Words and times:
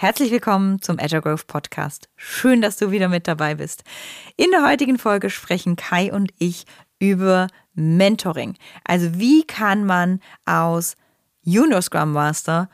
Herzlich 0.00 0.30
willkommen 0.30 0.80
zum 0.80 1.00
Agile 1.00 1.22
Growth 1.22 1.48
Podcast. 1.48 2.08
Schön, 2.14 2.62
dass 2.62 2.76
du 2.76 2.92
wieder 2.92 3.08
mit 3.08 3.26
dabei 3.26 3.56
bist. 3.56 3.82
In 4.36 4.52
der 4.52 4.64
heutigen 4.64 4.96
Folge 4.96 5.28
sprechen 5.28 5.74
Kai 5.74 6.12
und 6.12 6.30
ich 6.38 6.66
über 7.00 7.48
Mentoring. 7.74 8.54
Also 8.84 9.18
wie 9.18 9.42
kann 9.42 9.84
man 9.84 10.20
aus 10.44 10.94
Junior 11.42 11.82
Scrum 11.82 12.12
Master 12.12 12.70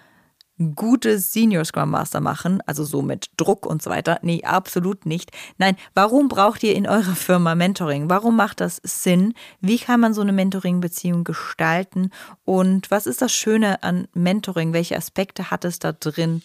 gute 0.75 1.19
Senior 1.19 1.65
Scrum 1.65 1.93
Master 1.93 2.21
machen, 2.21 2.60
also 2.67 2.85
so 2.85 3.01
mit 3.01 3.31
Druck 3.38 3.65
und 3.65 3.81
so 3.81 3.88
weiter. 3.88 4.19
Nee, 4.21 4.45
absolut 4.45 5.06
nicht. 5.06 5.31
Nein, 5.56 5.79
warum 5.95 6.29
braucht 6.29 6.63
ihr 6.63 6.75
in 6.75 6.87
eurer 6.87 7.17
Firma 7.17 7.54
Mentoring? 7.54 8.11
Warum 8.11 8.37
macht 8.37 8.61
das 8.61 8.83
Sinn? 8.85 9.33
Wie 9.63 9.79
kann 9.79 9.99
man 9.99 10.13
so 10.13 10.21
eine 10.21 10.35
Mentoring-Beziehung 10.35 11.25
gestalten? 11.25 12.11
Und 12.45 12.91
was 12.91 13.06
ist 13.06 13.22
das 13.22 13.33
Schöne 13.33 13.83
an 13.83 14.09
Mentoring? 14.13 14.75
Welche 14.75 14.99
Aspekte 14.99 15.51
hat 15.51 15.65
es 15.65 15.79
da 15.79 15.93
drin? 15.93 16.43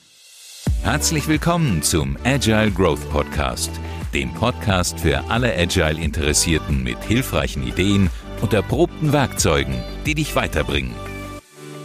Herzlich 0.81 1.27
willkommen 1.27 1.81
zum 1.81 2.17
Agile 2.23 2.71
Growth 2.71 3.09
Podcast, 3.09 3.71
dem 4.13 4.33
Podcast 4.33 4.99
für 4.99 5.29
alle 5.29 5.53
Agile-Interessierten 5.55 6.83
mit 6.83 7.03
hilfreichen 7.03 7.67
Ideen 7.67 8.09
und 8.41 8.53
erprobten 8.53 9.11
Werkzeugen, 9.11 9.75
die 10.05 10.15
dich 10.15 10.35
weiterbringen. 10.35 10.93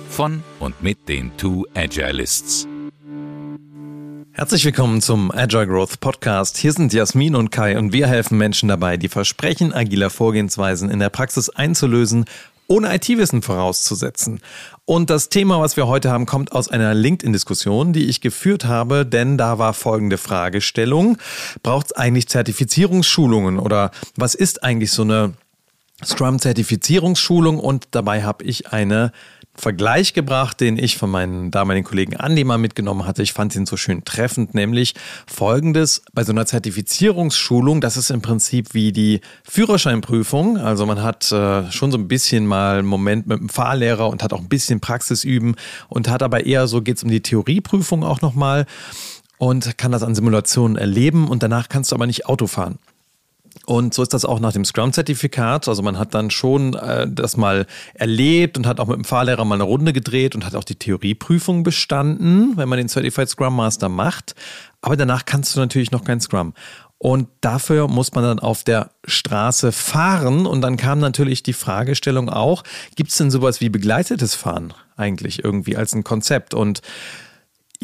Von 0.09 0.43
und 0.61 0.83
mit 0.83 1.09
den 1.09 1.37
Two 1.37 1.65
Agilists. 1.75 2.69
Herzlich 4.33 4.65
willkommen 4.65 5.01
zum 5.01 5.31
Agile 5.31 5.67
Growth 5.67 6.01
Podcast. 6.01 6.57
Hier 6.57 6.73
sind 6.73 6.93
Jasmin 6.93 7.37
und 7.37 7.53
Kai 7.53 7.79
und 7.79 7.93
wir 7.93 8.09
helfen 8.09 8.37
Menschen 8.37 8.69
dabei, 8.69 8.97
die 8.97 9.09
Versprechen 9.09 9.73
agiler 9.73 10.11
Vorgehensweisen 10.11 10.91
in 10.91 10.99
der 10.99 11.11
Praxis 11.11 11.51
einzulösen 11.51 12.25
ohne 12.67 12.95
IT-Wissen 12.95 13.43
vorauszusetzen. 13.43 14.41
Und 14.87 15.11
das 15.11 15.29
Thema, 15.29 15.61
was 15.61 15.77
wir 15.77 15.87
heute 15.87 16.11
haben, 16.11 16.27
kommt 16.27 16.53
aus 16.53 16.69
einer 16.69 16.95
LinkedIn-Diskussion, 16.95 17.93
die 17.93 18.07
ich 18.07 18.21
geführt 18.21 18.65
habe, 18.65 19.07
denn 19.07 19.39
da 19.39 19.59
war 19.59 19.75
folgende 19.75 20.19
Fragestellung. 20.19 21.19
Braucht 21.63 21.87
es 21.87 21.93
eigentlich 21.93 22.29
Zertifizierungsschulungen 22.29 23.59
oder 23.59 23.91
was 24.17 24.35
ist 24.35 24.63
eigentlich 24.63 24.93
so 24.93 25.03
eine 25.03 25.33
Scrum-Zertifizierungsschulung? 26.03 27.59
Und 27.59 27.89
dabei 27.91 28.23
habe 28.23 28.45
ich 28.45 28.73
eine 28.73 29.13
Vergleich 29.57 30.15
gebracht, 30.15 30.61
den 30.61 30.77
ich 30.77 30.97
von 30.97 31.11
meinen 31.11 31.53
damaligen 31.53 31.87
Kollegen 31.87 32.17
Andi 32.17 32.43
mal 32.43 32.59
mitgenommen 32.59 33.07
hatte. 33.07 33.23
Ich 33.23 33.33
fand 33.33 33.55
ihn 33.55 33.67
so 33.67 33.77
schön 33.77 34.05
treffend, 34.05 34.53
nämlich 34.53 34.95
folgendes. 35.29 36.03
Bei 36.13 36.25
so 36.25 36.33
einer 36.33 36.45
Zertifizierungsschulung, 36.45 37.81
das 37.81 37.97
ist 37.97 38.11
im 38.11 38.21
Prinzip 38.21 38.75
wie 38.75 38.91
die 38.91 39.21
Führerscheinprüfung. 39.45 40.59
Also 40.59 40.87
man 40.87 41.03
hat 41.03 41.31
äh, 41.31 41.71
schon 41.71 41.93
so 41.93 41.99
ein 41.99 42.09
bisschen 42.09 42.47
mal 42.47 42.79
einen 42.79 42.89
Moment 42.89 43.29
mit 43.29 43.39
dem 43.39 43.49
Fahrlehrer 43.49 44.09
und 44.09 44.25
hat 44.25 44.33
auch 44.33 44.41
ein 44.41 44.49
bisschen 44.49 44.81
Praxis 44.81 45.23
üben 45.23 45.55
und 45.89 46.09
hat 46.09 46.25
aber 46.25 46.47
eher 46.47 46.67
so 46.67 46.83
geht 46.83 46.97
es 46.97 47.05
um 47.05 47.11
die 47.11 47.23
Theorieprüfung 47.23 48.03
auch 48.03 48.23
nochmal 48.23 48.67
und 49.39 49.79
kann 49.79 49.93
das 49.93 50.03
an 50.03 50.17
Simulationen 50.17 50.77
erleben 50.77 51.29
und 51.29 51.45
danach 51.45 51.69
kannst 51.69 51.93
du 51.93 51.97
aber 51.97 52.09
nicht 52.09 52.27
Auto 52.27 52.49
fahren. 52.49 52.81
Und 53.67 53.95
so 53.95 54.03
ist 54.03 54.13
das 54.13 54.25
auch 54.25 54.41
nach 54.41 54.53
dem 54.53 54.65
Scrum-Zertifikat. 54.65 55.69
Also 55.69 55.83
man 55.83 55.99
hat 55.99 56.15
dann 56.15 56.31
schon 56.31 56.75
äh, 56.75 57.07
das 57.11 57.37
mal 57.37 57.67
erlebt 57.95 58.59
und 58.59 58.67
hat 58.67 58.79
auch 58.79 58.87
mit 58.87 58.97
dem 58.97 59.05
Fahrlehrer 59.05 59.45
mal 59.45 59.55
eine 59.55 59.65
Runde 59.65 59.93
gedreht 59.93 60.35
und 60.35 60.45
hat 60.45 60.55
auch 60.55 60.65
die 60.65 60.77
Theorieprüfung 60.77 61.63
bestanden, 61.63 62.57
wenn 62.57 62.69
man 62.69 62.79
den 62.79 62.89
Certified 62.89 63.29
Scrum 63.29 63.57
Master 63.57 63.89
macht. 63.89 64.35
Aber 64.83 64.97
danach 64.97 65.25
kannst 65.25 65.57
du 65.57 65.61
natürlich 65.61 65.93
noch 65.93 66.05
kein 66.05 66.21
Scrum. 66.21 66.53
Und 66.99 67.29
dafür 67.41 67.89
muss 67.89 68.15
man 68.15 68.25
dann 68.25 68.39
auf 68.39 68.65
der 68.65 68.91
Straße 69.05 69.73
fahren. 69.73 70.47
Und 70.47 70.61
dann 70.61 70.77
kam 70.77 71.01
natürlich 71.01 71.43
die 71.43 71.53
Fragestellung 71.53 72.31
auch, 72.31 72.65
gibt 72.97 73.11
es 73.11 73.19
denn 73.19 73.31
sowas 73.31 73.61
wie 73.61 73.69
begleitetes 73.69 74.35
Fahren 74.35 74.73
eigentlich 74.97 75.45
irgendwie 75.45 75.77
als 75.77 75.95
ein 75.95 76.05
Konzept? 76.05 76.55
Und 76.55 76.81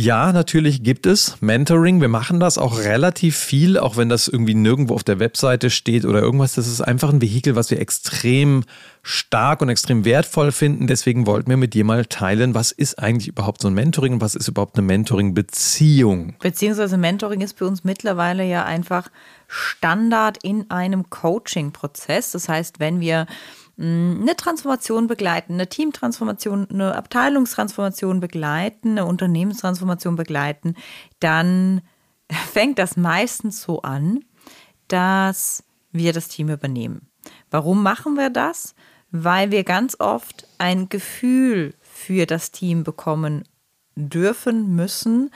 ja, 0.00 0.32
natürlich 0.32 0.82
gibt 0.82 1.04
es 1.04 1.36
Mentoring. 1.42 2.00
Wir 2.00 2.08
machen 2.08 2.40
das 2.40 2.56
auch 2.56 2.78
relativ 2.78 3.36
viel, 3.36 3.78
auch 3.78 3.98
wenn 3.98 4.08
das 4.08 4.28
irgendwie 4.28 4.54
nirgendwo 4.54 4.94
auf 4.94 5.04
der 5.04 5.18
Webseite 5.18 5.68
steht 5.68 6.06
oder 6.06 6.20
irgendwas. 6.20 6.54
Das 6.54 6.66
ist 6.66 6.80
einfach 6.80 7.10
ein 7.10 7.20
Vehikel, 7.20 7.54
was 7.54 7.70
wir 7.70 7.78
extrem 7.78 8.64
stark 9.02 9.60
und 9.60 9.68
extrem 9.68 10.06
wertvoll 10.06 10.52
finden. 10.52 10.86
Deswegen 10.86 11.26
wollten 11.26 11.50
wir 11.50 11.58
mit 11.58 11.74
dir 11.74 11.84
mal 11.84 12.06
teilen, 12.06 12.54
was 12.54 12.72
ist 12.72 12.98
eigentlich 12.98 13.28
überhaupt 13.28 13.60
so 13.60 13.68
ein 13.68 13.74
Mentoring 13.74 14.14
und 14.14 14.20
was 14.22 14.34
ist 14.34 14.48
überhaupt 14.48 14.76
eine 14.76 14.86
Mentoring-Beziehung? 14.86 16.34
Beziehungsweise 16.40 16.96
Mentoring 16.96 17.42
ist 17.42 17.58
für 17.58 17.66
uns 17.66 17.84
mittlerweile 17.84 18.44
ja 18.44 18.64
einfach 18.64 19.10
Standard 19.48 20.38
in 20.42 20.70
einem 20.70 21.10
Coaching-Prozess. 21.10 22.32
Das 22.32 22.48
heißt, 22.48 22.80
wenn 22.80 23.00
wir 23.00 23.26
eine 23.80 24.36
Transformation 24.36 25.06
begleiten, 25.06 25.54
eine 25.54 25.68
Teamtransformation, 25.68 26.68
eine 26.70 26.94
Abteilungstransformation 26.94 28.20
begleiten, 28.20 28.90
eine 28.90 29.06
Unternehmenstransformation 29.06 30.16
begleiten, 30.16 30.74
dann 31.18 31.80
fängt 32.52 32.78
das 32.78 32.96
meistens 32.96 33.62
so 33.62 33.82
an, 33.82 34.24
dass 34.88 35.64
wir 35.92 36.12
das 36.12 36.28
Team 36.28 36.50
übernehmen. 36.50 37.08
Warum 37.50 37.82
machen 37.82 38.14
wir 38.14 38.30
das? 38.30 38.74
Weil 39.10 39.50
wir 39.50 39.64
ganz 39.64 39.96
oft 39.98 40.46
ein 40.58 40.88
Gefühl 40.88 41.74
für 41.80 42.26
das 42.26 42.52
Team 42.52 42.84
bekommen 42.84 43.44
dürfen, 43.96 44.74
müssen 44.76 45.30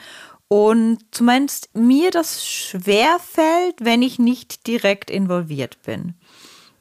und 0.47 0.99
zumindest 1.11 1.75
mir 1.75 2.11
das 2.11 2.45
schwer 2.45 3.17
fällt, 3.19 3.83
wenn 3.83 4.01
ich 4.01 4.19
nicht 4.19 4.67
direkt 4.67 5.09
involviert 5.09 5.81
bin. 5.83 6.13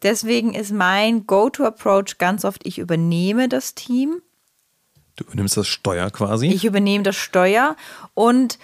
Deswegen 0.04 0.54
ist 0.54 0.70
mein 0.70 1.26
Go-to-Approach 1.26 2.18
ganz 2.18 2.44
oft, 2.44 2.64
ich 2.64 2.78
übernehme 2.78 3.48
das 3.48 3.74
Team. 3.74 4.22
Du 5.16 5.24
übernimmst 5.24 5.56
das 5.56 5.66
Steuer 5.66 6.10
quasi? 6.10 6.48
Ich 6.48 6.64
übernehme 6.64 7.02
das 7.02 7.16
Steuer 7.16 7.74
und 8.12 8.58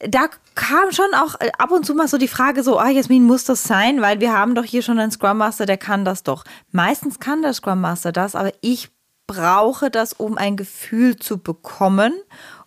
da 0.00 0.28
kam 0.54 0.92
schon 0.92 1.14
auch 1.14 1.40
äh, 1.40 1.50
ab 1.58 1.70
und 1.70 1.86
zu 1.86 1.94
mal 1.94 2.08
so 2.08 2.18
die 2.18 2.28
Frage 2.28 2.62
so, 2.62 2.78
ah, 2.78 2.88
Jasmin, 2.88 3.24
muss 3.24 3.44
das 3.44 3.64
sein? 3.64 4.02
Weil 4.02 4.20
wir 4.20 4.32
haben 4.32 4.54
doch 4.54 4.64
hier 4.64 4.82
schon 4.82 4.98
einen 4.98 5.10
Scrum 5.10 5.38
Master, 5.38 5.64
der 5.64 5.78
kann 5.78 6.04
das 6.04 6.22
doch. 6.22 6.44
Meistens 6.70 7.18
kann 7.18 7.42
der 7.42 7.54
Scrum 7.54 7.80
Master 7.80 8.12
das, 8.12 8.34
aber 8.34 8.52
ich 8.60 8.90
brauche 9.26 9.90
das, 9.90 10.12
um 10.12 10.36
ein 10.36 10.56
Gefühl 10.56 11.16
zu 11.16 11.38
bekommen 11.38 12.12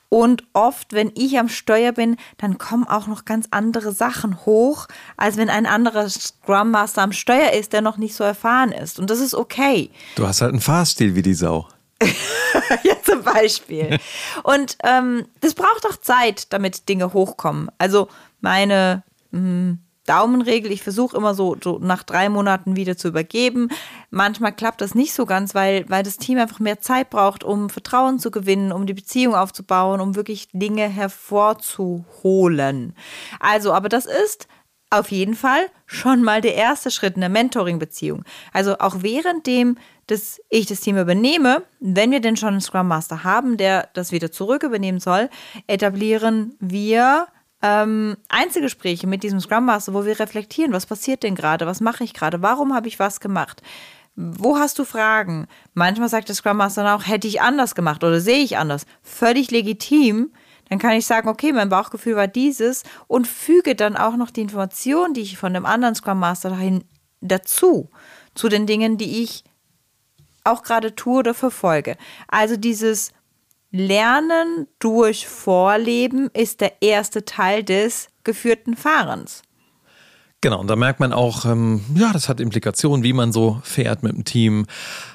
und 0.09 0.43
oft, 0.53 0.93
wenn 0.93 1.11
ich 1.15 1.37
am 1.37 1.49
Steuer 1.49 1.91
bin, 1.91 2.17
dann 2.37 2.57
kommen 2.57 2.85
auch 2.87 3.05
noch 3.05 3.25
ganz 3.25 3.47
andere 3.51 3.91
Sachen 3.91 4.45
hoch, 4.45 4.87
als 5.17 5.37
wenn 5.37 5.49
ein 5.49 5.67
anderer 5.67 6.09
Scrum 6.09 6.71
Master 6.71 7.03
am 7.03 7.11
Steuer 7.11 7.51
ist, 7.51 7.73
der 7.73 7.81
noch 7.81 7.97
nicht 7.97 8.15
so 8.15 8.23
erfahren 8.23 8.71
ist. 8.71 8.99
Und 8.99 9.11
das 9.11 9.19
ist 9.19 9.35
okay. 9.35 9.91
Du 10.15 10.27
hast 10.27 10.41
halt 10.41 10.51
einen 10.51 10.61
Fahrstil 10.61 11.13
wie 11.13 11.21
die 11.21 11.35
Sau. 11.35 11.67
ja, 12.83 12.95
zum 13.03 13.23
Beispiel. 13.23 13.99
Und 14.43 14.77
ähm, 14.83 15.25
das 15.41 15.53
braucht 15.53 15.85
auch 15.85 15.97
Zeit, 15.97 16.51
damit 16.53 16.89
Dinge 16.89 17.13
hochkommen. 17.13 17.69
Also 17.77 18.07
meine 18.41 19.03
mh, 19.31 19.39
hm, 19.39 19.79
Daumenregel. 20.09 20.71
Ich 20.71 20.83
versuche 20.83 21.15
immer 21.15 21.33
so, 21.33 21.55
so 21.63 21.79
nach 21.79 22.03
drei 22.03 22.29
Monaten 22.29 22.75
wieder 22.75 22.97
zu 22.97 23.07
übergeben. 23.07 23.69
Manchmal 24.09 24.53
klappt 24.53 24.81
das 24.81 24.95
nicht 24.95 25.13
so 25.13 25.25
ganz, 25.25 25.55
weil, 25.55 25.85
weil 25.89 26.03
das 26.03 26.17
Team 26.17 26.37
einfach 26.37 26.59
mehr 26.59 26.79
Zeit 26.79 27.09
braucht, 27.09 27.43
um 27.43 27.69
Vertrauen 27.69 28.19
zu 28.19 28.31
gewinnen, 28.31 28.71
um 28.71 28.85
die 28.85 28.93
Beziehung 28.93 29.35
aufzubauen, 29.35 30.01
um 30.01 30.15
wirklich 30.15 30.49
Dinge 30.51 30.87
hervorzuholen. 30.87 32.95
Also, 33.39 33.73
aber 33.73 33.89
das 33.89 34.05
ist 34.05 34.47
auf 34.89 35.11
jeden 35.11 35.35
Fall 35.35 35.67
schon 35.85 36.23
mal 36.23 36.41
der 36.41 36.55
erste 36.55 36.89
Schritt 36.89 37.13
in 37.13 37.21
der 37.21 37.29
Mentoring-Beziehung. 37.29 38.23
Also 38.51 38.79
auch 38.79 39.03
währenddem 39.03 39.77
dass 40.09 40.41
ich 40.49 40.65
das 40.65 40.81
Team 40.81 40.97
übernehme, 40.97 41.63
wenn 41.79 42.11
wir 42.11 42.19
denn 42.19 42.35
schon 42.35 42.49
einen 42.49 42.61
Scrum 42.61 42.87
Master 42.87 43.23
haben, 43.23 43.57
der 43.57 43.89
das 43.93 44.11
wieder 44.11 44.31
zurück 44.31 44.63
übernehmen 44.63 44.99
soll, 44.99 45.29
etablieren 45.67 46.55
wir 46.59 47.27
ähm, 47.61 48.17
Einzelgespräche 48.29 49.07
mit 49.07 49.23
diesem 49.23 49.39
Scrum 49.39 49.65
Master, 49.65 49.93
wo 49.93 50.05
wir 50.05 50.19
reflektieren, 50.19 50.73
was 50.73 50.85
passiert 50.85 51.23
denn 51.23 51.35
gerade, 51.35 51.65
was 51.65 51.81
mache 51.81 52.03
ich 52.03 52.13
gerade, 52.13 52.41
warum 52.41 52.73
habe 52.73 52.87
ich 52.87 52.99
was 52.99 53.19
gemacht. 53.19 53.61
Wo 54.15 54.57
hast 54.57 54.79
du 54.79 54.85
Fragen? 54.85 55.47
Manchmal 55.73 56.09
sagt 56.09 56.27
der 56.27 56.35
Scrum 56.35 56.57
Master 56.57 56.83
dann 56.83 56.99
auch, 56.99 57.07
hätte 57.07 57.27
ich 57.27 57.41
anders 57.41 57.75
gemacht 57.75 58.03
oder 58.03 58.19
sehe 58.19 58.43
ich 58.43 58.57
anders. 58.57 58.85
Völlig 59.01 59.51
legitim. 59.51 60.33
Dann 60.69 60.77
kann 60.77 60.91
ich 60.91 61.05
sagen, 61.05 61.29
okay, 61.29 61.51
mein 61.51 61.69
Bauchgefühl 61.69 62.15
war 62.15 62.27
dieses 62.27 62.83
und 63.07 63.27
füge 63.27 63.75
dann 63.75 63.97
auch 63.97 64.15
noch 64.17 64.29
die 64.29 64.41
Information, 64.41 65.13
die 65.13 65.21
ich 65.21 65.37
von 65.37 65.53
dem 65.53 65.65
anderen 65.65 65.95
Scrum 65.95 66.19
Master 66.19 66.49
dahin 66.49 66.83
dazu, 67.21 67.89
zu 68.35 68.49
den 68.49 68.67
Dingen, 68.67 68.97
die 68.97 69.23
ich 69.23 69.43
auch 70.43 70.63
gerade 70.63 70.95
tue 70.95 71.19
oder 71.19 71.33
verfolge. 71.33 71.97
Also 72.27 72.55
dieses 72.57 73.11
Lernen 73.71 74.67
durch 74.79 75.27
Vorleben 75.27 76.31
ist 76.33 76.61
der 76.61 76.81
erste 76.81 77.23
Teil 77.25 77.63
des 77.63 78.07
geführten 78.23 78.75
Fahrens. 78.75 79.43
Genau, 80.41 80.61
und 80.61 80.69
da 80.69 80.77
merkt 80.77 81.01
man 81.01 81.11
auch, 81.11 81.43
ähm, 81.43 81.81
ja, 81.95 82.13
das 82.13 82.29
hat 82.29 82.39
Implikationen, 82.39 83.03
wie 83.03 83.11
man 83.11 83.33
so 83.33 83.59
fährt 83.63 84.03
mit 84.03 84.13
dem 84.13 84.23
Team. 84.23 84.67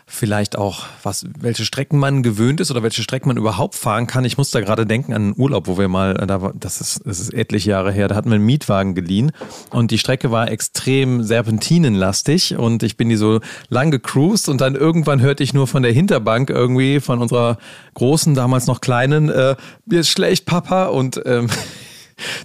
Vielleicht 0.06 0.59
auch, 0.59 0.85
was, 1.03 1.25
welche 1.41 1.65
Strecken 1.65 1.99
man 1.99 2.23
gewöhnt 2.23 2.61
ist 2.61 2.71
oder 2.71 2.82
welche 2.82 3.03
Strecken 3.03 3.29
man 3.29 3.38
überhaupt 3.38 3.75
fahren 3.75 4.06
kann. 4.06 4.26
Ich 4.26 4.37
muss 4.37 4.50
da 4.50 4.61
gerade 4.61 4.85
denken 4.85 5.15
an 5.15 5.23
einen 5.23 5.35
Urlaub, 5.38 5.67
wo 5.67 5.79
wir 5.79 5.88
mal, 5.88 6.21
äh, 6.21 6.26
da 6.26 6.43
war, 6.43 6.53
das 6.55 6.82
ist, 6.82 7.00
das 7.06 7.21
ist 7.21 7.32
etliche 7.32 7.71
Jahre 7.71 7.91
her, 7.91 8.06
da 8.06 8.17
hatten 8.17 8.29
wir 8.29 8.35
einen 8.35 8.44
Mietwagen 8.44 8.94
geliehen 8.94 9.32
und 9.71 9.91
die 9.91 9.99
Strecke 9.99 10.31
war 10.31 10.50
extrem 10.50 11.23
serpentinenlastig 11.23 12.59
und 12.59 12.82
ich 12.82 12.99
bin 12.99 13.09
die 13.09 13.17
so 13.17 13.41
lang 13.70 13.91
gecruised 13.91 14.50
und 14.50 14.61
dann 14.61 14.75
irgendwann 14.75 15.23
hörte 15.23 15.43
ich 15.43 15.55
nur 15.55 15.67
von 15.67 15.82
der 15.82 15.93
Hinterbank 15.93 16.50
irgendwie 16.50 17.00
von 17.00 17.23
unserer 17.23 17.56
großen, 17.94 18.35
damals 18.35 18.67
noch 18.67 18.82
kleinen, 18.82 19.31
äh, 19.31 19.56
mir 19.87 20.00
ist 20.00 20.11
schlecht, 20.11 20.44
Papa 20.44 20.88
und 20.88 21.23
ähm, 21.25 21.49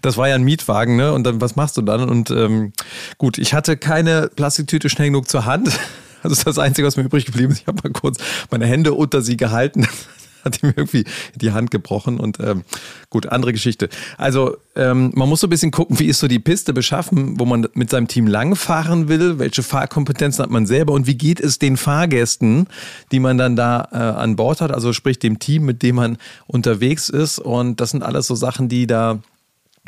das 0.01 0.17
war 0.17 0.27
ja 0.27 0.35
ein 0.35 0.43
Mietwagen, 0.43 0.95
ne? 0.95 1.13
Und 1.13 1.23
dann, 1.23 1.41
was 1.41 1.55
machst 1.55 1.77
du 1.77 1.81
dann? 1.81 2.09
Und 2.09 2.31
ähm, 2.31 2.73
gut, 3.17 3.37
ich 3.37 3.53
hatte 3.53 3.77
keine 3.77 4.29
Plastiktüte 4.35 4.89
schnell 4.89 5.07
genug 5.07 5.29
zur 5.29 5.45
Hand. 5.45 5.69
Ist 6.23 6.45
das 6.45 6.59
Einzige, 6.59 6.85
was 6.85 6.97
mir 6.97 7.03
übrig 7.03 7.25
geblieben 7.25 7.51
ist. 7.51 7.61
Ich 7.61 7.67
habe 7.67 7.79
mal 7.83 7.93
kurz 7.93 8.19
meine 8.51 8.65
Hände 8.65 8.93
unter 8.93 9.21
sie 9.21 9.37
gehalten. 9.37 9.87
Hat 10.43 10.63
ihm 10.63 10.73
irgendwie 10.73 11.03
die 11.35 11.51
Hand 11.51 11.69
gebrochen 11.69 12.17
und 12.17 12.39
ähm, 12.39 12.63
gut, 13.09 13.25
andere 13.25 13.51
Geschichte. 13.51 13.89
Also 14.17 14.55
ähm, 14.73 15.11
man 15.13 15.27
muss 15.27 15.41
so 15.41 15.47
ein 15.47 15.49
bisschen 15.49 15.71
gucken, 15.71 15.99
wie 15.99 16.05
ist 16.05 16.19
so 16.19 16.29
die 16.29 16.39
Piste 16.39 16.71
beschaffen, 16.71 17.37
wo 17.37 17.45
man 17.45 17.67
mit 17.73 17.89
seinem 17.89 18.07
Team 18.07 18.25
langfahren 18.25 19.09
will, 19.09 19.37
welche 19.37 19.63
Fahrkompetenzen 19.63 20.41
hat 20.41 20.49
man 20.49 20.65
selber 20.65 20.93
und 20.93 21.07
wie 21.07 21.15
geht 21.15 21.41
es 21.41 21.59
den 21.59 21.75
Fahrgästen, 21.75 22.67
die 23.11 23.19
man 23.19 23.37
dann 23.37 23.57
da 23.57 23.89
äh, 23.91 23.97
an 23.97 24.37
Bord 24.37 24.61
hat, 24.61 24.71
also 24.71 24.93
sprich 24.93 25.19
dem 25.19 25.39
Team, 25.39 25.65
mit 25.65 25.83
dem 25.83 25.95
man 25.95 26.17
unterwegs 26.47 27.09
ist. 27.09 27.39
Und 27.39 27.81
das 27.81 27.91
sind 27.91 28.03
alles 28.03 28.25
so 28.27 28.35
Sachen, 28.35 28.69
die 28.69 28.87
da 28.87 29.19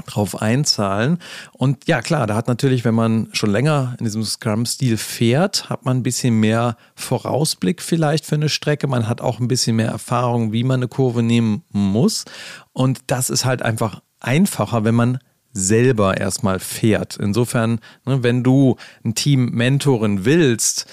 drauf 0.05 0.41
einzahlen. 0.41 1.19
Und 1.53 1.87
ja, 1.87 2.01
klar, 2.01 2.27
da 2.27 2.35
hat 2.35 2.47
natürlich, 2.47 2.85
wenn 2.85 2.95
man 2.95 3.29
schon 3.33 3.51
länger 3.51 3.95
in 3.99 4.05
diesem 4.05 4.23
Scrum-Stil 4.23 4.97
fährt, 4.97 5.69
hat 5.69 5.85
man 5.85 5.97
ein 5.97 6.03
bisschen 6.03 6.39
mehr 6.39 6.77
Vorausblick 6.95 7.81
vielleicht 7.81 8.25
für 8.25 8.35
eine 8.35 8.49
Strecke. 8.49 8.87
Man 8.87 9.07
hat 9.07 9.21
auch 9.21 9.39
ein 9.39 9.47
bisschen 9.47 9.75
mehr 9.75 9.89
Erfahrung, 9.89 10.51
wie 10.51 10.63
man 10.63 10.79
eine 10.79 10.87
Kurve 10.87 11.23
nehmen 11.23 11.63
muss. 11.71 12.25
Und 12.73 13.01
das 13.07 13.29
ist 13.29 13.45
halt 13.45 13.61
einfach 13.61 14.01
einfacher, 14.19 14.83
wenn 14.83 14.95
man 14.95 15.19
selber 15.53 16.17
erstmal 16.17 16.59
fährt. 16.59 17.17
Insofern, 17.17 17.79
ne, 18.05 18.23
wenn 18.23 18.43
du 18.43 18.77
ein 19.03 19.15
Team 19.15 19.49
mentoren 19.51 20.25
willst, 20.25 20.87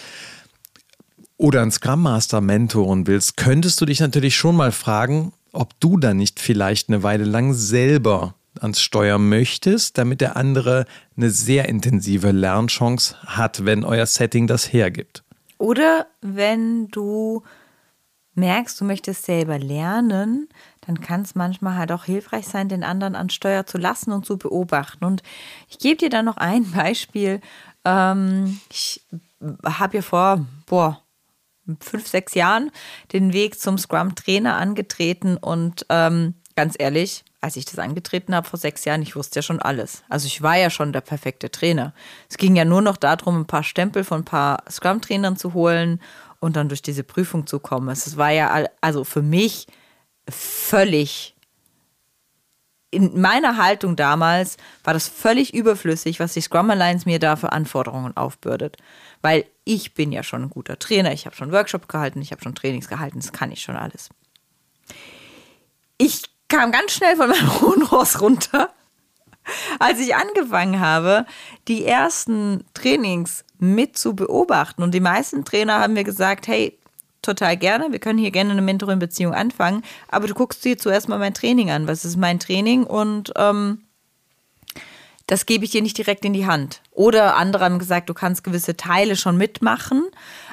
oder 1.39 1.63
ein 1.63 1.71
Scrum 1.71 2.03
Master 2.03 2.41
mentoren 2.41 3.07
willst, 3.07 3.37
könntest 3.37 3.81
du 3.81 3.87
dich 3.87 4.01
natürlich 4.01 4.37
schon 4.37 4.57
mal 4.57 4.73
fragen, 4.73 5.33
ob 5.53 5.79
du 5.81 5.97
da 5.97 6.13
nicht 6.13 6.41
vielleicht 6.41 6.89
eine 6.89 7.03
Weile 7.03 7.25
lang 7.25 7.55
selber 7.55 8.35
ans 8.61 8.81
Steuer 8.81 9.19
möchtest, 9.19 9.99
damit 9.99 10.21
der 10.21 10.37
andere 10.37 10.87
eine 11.17 11.31
sehr 11.31 11.69
intensive 11.69 12.31
Lernchance 12.31 13.17
hat, 13.27 13.65
wenn 13.65 13.85
euer 13.85 14.07
Setting 14.07 14.47
das 14.47 14.73
hergibt. 14.73 15.23
Oder 15.59 16.07
wenn 16.21 16.89
du 16.89 17.43
merkst, 18.35 18.81
du 18.81 18.85
möchtest 18.85 19.25
selber 19.25 19.59
lernen, 19.59 20.49
dann 20.87 21.01
kann 21.01 21.23
es 21.23 21.35
manchmal 21.35 21.77
halt 21.77 21.93
auch 21.93 22.05
hilfreich 22.05 22.47
sein, 22.47 22.69
den 22.69 22.85
anderen 22.85 23.15
an 23.17 23.31
Steuer 23.31 23.67
zu 23.67 23.77
lassen 23.77 24.13
und 24.13 24.25
zu 24.25 24.39
beobachten. 24.39 25.05
Und 25.05 25.23
ich 25.69 25.79
gebe 25.79 25.97
dir 25.97 26.11
dann 26.11 26.25
noch 26.25 26.37
ein 26.37 26.71
Beispiel. 26.73 27.41
Ähm, 27.85 28.61
ich 28.71 29.03
habe 29.65 29.97
ja 29.97 30.03
vor, 30.03 30.47
boah, 30.67 31.03
fünf, 31.81 32.07
sechs 32.07 32.35
Jahren 32.35 32.71
den 33.13 33.33
Weg 33.33 33.61
zum 33.61 33.77
Scrum-Trainer 33.77 34.57
angetreten 34.57 35.37
und 35.37 35.85
ähm, 35.91 36.35
ganz 36.57 36.75
ehrlich, 36.79 37.25
als 37.41 37.57
ich 37.57 37.65
das 37.65 37.79
angetreten 37.79 38.35
habe 38.35 38.49
vor 38.49 38.59
sechs 38.59 38.85
Jahren, 38.85 39.03
ich 39.03 39.15
wusste 39.15 39.39
ja 39.39 39.43
schon 39.43 39.61
alles. 39.61 40.03
Also 40.09 40.27
ich 40.27 40.43
war 40.43 40.57
ja 40.57 40.71
schon 40.71 40.93
der 40.93 41.01
perfekte 41.01 41.51
Trainer. 41.51 41.95
Es 42.29 42.37
ging 42.37 42.57
ja 42.57 42.65
nur 42.65 42.83
noch 42.83 42.97
darum, 42.97 43.41
ein 43.41 43.47
paar 43.47 43.63
Stempel 43.63 44.05
von 44.05 44.23
ein 44.23 44.25
paar 44.25 44.65
Scrum-Trainern 44.69 45.37
zu 45.37 45.55
holen 45.55 46.01
und 46.41 46.57
dann 46.57 46.69
durch 46.69 46.83
diese 46.83 47.05
Prüfung 47.05 47.47
zu 47.47 47.61
kommen. 47.61 47.89
Es 47.89 48.17
war 48.17 48.31
ja 48.31 48.67
also 48.81 49.05
für 49.05 49.23
mich 49.23 49.67
völlig 50.29 51.37
in 52.91 53.21
meiner 53.21 53.59
Haltung 53.59 53.97
damals 53.97 54.57
war 54.83 54.95
das 54.95 55.09
völlig 55.09 55.53
überflüssig, 55.53 56.21
was 56.21 56.33
die 56.33 56.41
Scrum 56.41 56.71
Alliance 56.71 57.07
mir 57.07 57.19
da 57.19 57.37
für 57.37 57.53
Anforderungen 57.53 58.17
aufbürdet. 58.17 58.79
Weil 59.21 59.45
ich 59.65 59.93
bin 59.95 60.11
ja 60.11 60.23
schon 60.23 60.45
ein 60.45 60.51
guter 60.51 60.79
Trainer, 60.79 61.13
ich 61.13 61.27
habe 61.27 61.37
schon 61.37 61.53
Workshops 61.53 61.89
gehalten, 61.89 62.23
ich 62.23 62.33
habe 62.33 62.43
schon 62.43 62.55
Trainings 62.55 62.89
gehalten, 62.89 63.21
das 63.21 63.33
kann 63.33 63.53
ich 63.53 63.63
schon 63.63 63.77
alles. 63.77 64.09
Ich 65.99 66.23
kam 66.49 66.73
ganz 66.73 66.93
schnell 66.93 67.17
von 67.17 67.31
meinem 67.31 67.61
hohen 67.61 67.83
Ross 67.83 68.21
runter, 68.21 68.71
als 69.79 70.01
ich 70.01 70.15
angefangen 70.15 70.81
habe, 70.81 71.27
die 71.69 71.85
ersten 71.85 72.65
Trainings 72.75 73.45
mit 73.59 73.97
zu 73.97 74.15
beobachten. 74.15 74.83
Und 74.83 74.93
die 74.93 75.01
meisten 75.01 75.45
Trainer 75.45 75.81
haben 75.81 75.95
mir 75.95 76.05
gesagt, 76.05 76.49
hey, 76.49 76.79
total 77.23 77.57
gerne, 77.57 77.93
wir 77.93 77.99
können 77.99 78.19
hier 78.19 78.31
gerne 78.31 78.53
eine 78.53 78.63
Mentoring-Beziehung 78.63 79.35
anfangen, 79.35 79.83
aber 80.09 80.27
du 80.27 80.35
guckst 80.35 80.65
dir 80.65 80.79
zuerst 80.79 81.09
mal 81.09 81.19
mein 81.19 81.35
Training 81.35 81.71
an. 81.71 81.89
Was 81.89 82.05
ist 82.05 82.17
mein 82.17 82.39
Training? 82.39 82.85
Und 82.85 83.33
ähm, 83.37 83.83
das 85.29 85.45
gebe 85.45 85.65
ich 85.65 85.71
dir 85.71 85.83
nicht 85.83 85.99
direkt 85.99 86.25
in 86.25 86.33
die 86.33 86.47
Hand. 86.47 86.81
Oder 86.91 87.37
andere 87.37 87.65
haben 87.67 87.79
gesagt, 87.79 88.09
du 88.09 88.15
kannst 88.15 88.45
gewisse 88.45 88.79
Teile 88.79 89.15
schon 89.15 89.37
mitmachen, 89.37 90.05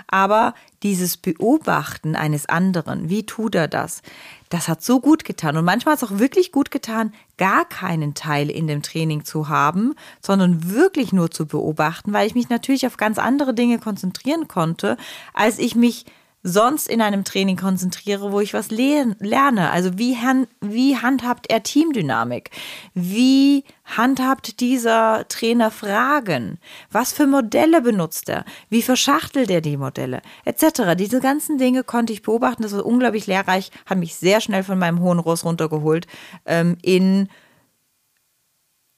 aber 0.07 0.53
dieses 0.83 1.15
Beobachten 1.15 2.15
eines 2.15 2.47
anderen, 2.47 3.09
wie 3.09 3.25
tut 3.25 3.55
er 3.55 3.69
das? 3.69 4.01
Das 4.49 4.67
hat 4.67 4.83
so 4.83 4.99
gut 4.99 5.25
getan. 5.25 5.57
Und 5.57 5.65
manchmal 5.65 5.93
hat 5.93 6.03
es 6.03 6.09
auch 6.09 6.19
wirklich 6.19 6.51
gut 6.51 6.71
getan, 6.71 7.13
gar 7.37 7.65
keinen 7.65 8.13
Teil 8.13 8.49
in 8.49 8.67
dem 8.67 8.81
Training 8.83 9.25
zu 9.25 9.49
haben, 9.49 9.95
sondern 10.21 10.69
wirklich 10.71 11.13
nur 11.13 11.31
zu 11.31 11.45
beobachten, 11.45 12.13
weil 12.13 12.27
ich 12.27 12.35
mich 12.35 12.49
natürlich 12.49 12.85
auf 12.85 12.97
ganz 12.97 13.17
andere 13.17 13.53
Dinge 13.53 13.79
konzentrieren 13.79 14.47
konnte, 14.47 14.97
als 15.33 15.59
ich 15.59 15.75
mich 15.75 16.05
sonst 16.47 16.87
in 16.87 17.01
einem 17.01 17.23
Training 17.23 17.57
konzentriere, 17.57 18.31
wo 18.31 18.39
ich 18.39 18.53
was 18.53 18.69
lerne. 18.69 19.71
Also 19.71 19.97
wie, 19.97 20.15
wie 20.61 20.95
handhabt 20.95 21.49
er 21.49 21.63
Teamdynamik? 21.63 22.51
Wie 22.93 23.63
handhabt 23.83 24.59
dieser 24.59 25.27
Trainer 25.27 25.71
Fragen? 25.71 26.59
Was 26.91 27.13
für 27.13 27.25
Modelle 27.25 27.81
benutzt 27.81 28.29
er? 28.29 28.45
Wie 28.69 28.83
verschachtelt 28.83 29.49
er 29.49 29.61
die 29.61 29.75
Modelle? 29.75 30.21
Etc. 30.45 30.95
Diese 30.95 31.19
ganzen 31.19 31.57
Dinge 31.57 31.83
konnte 31.83 32.13
ich 32.13 32.21
beobachten. 32.21 32.61
Das 32.61 32.73
war 32.73 32.85
unglaublich 32.85 33.25
lehrreich, 33.25 33.71
hat 33.87 33.97
mich 33.97 34.15
sehr 34.15 34.39
schnell 34.39 34.63
von 34.63 34.77
meinem 34.77 34.99
hohen 34.99 35.19
Ross 35.19 35.45
runtergeholt 35.45 36.05
ähm, 36.45 36.77
in 36.83 37.27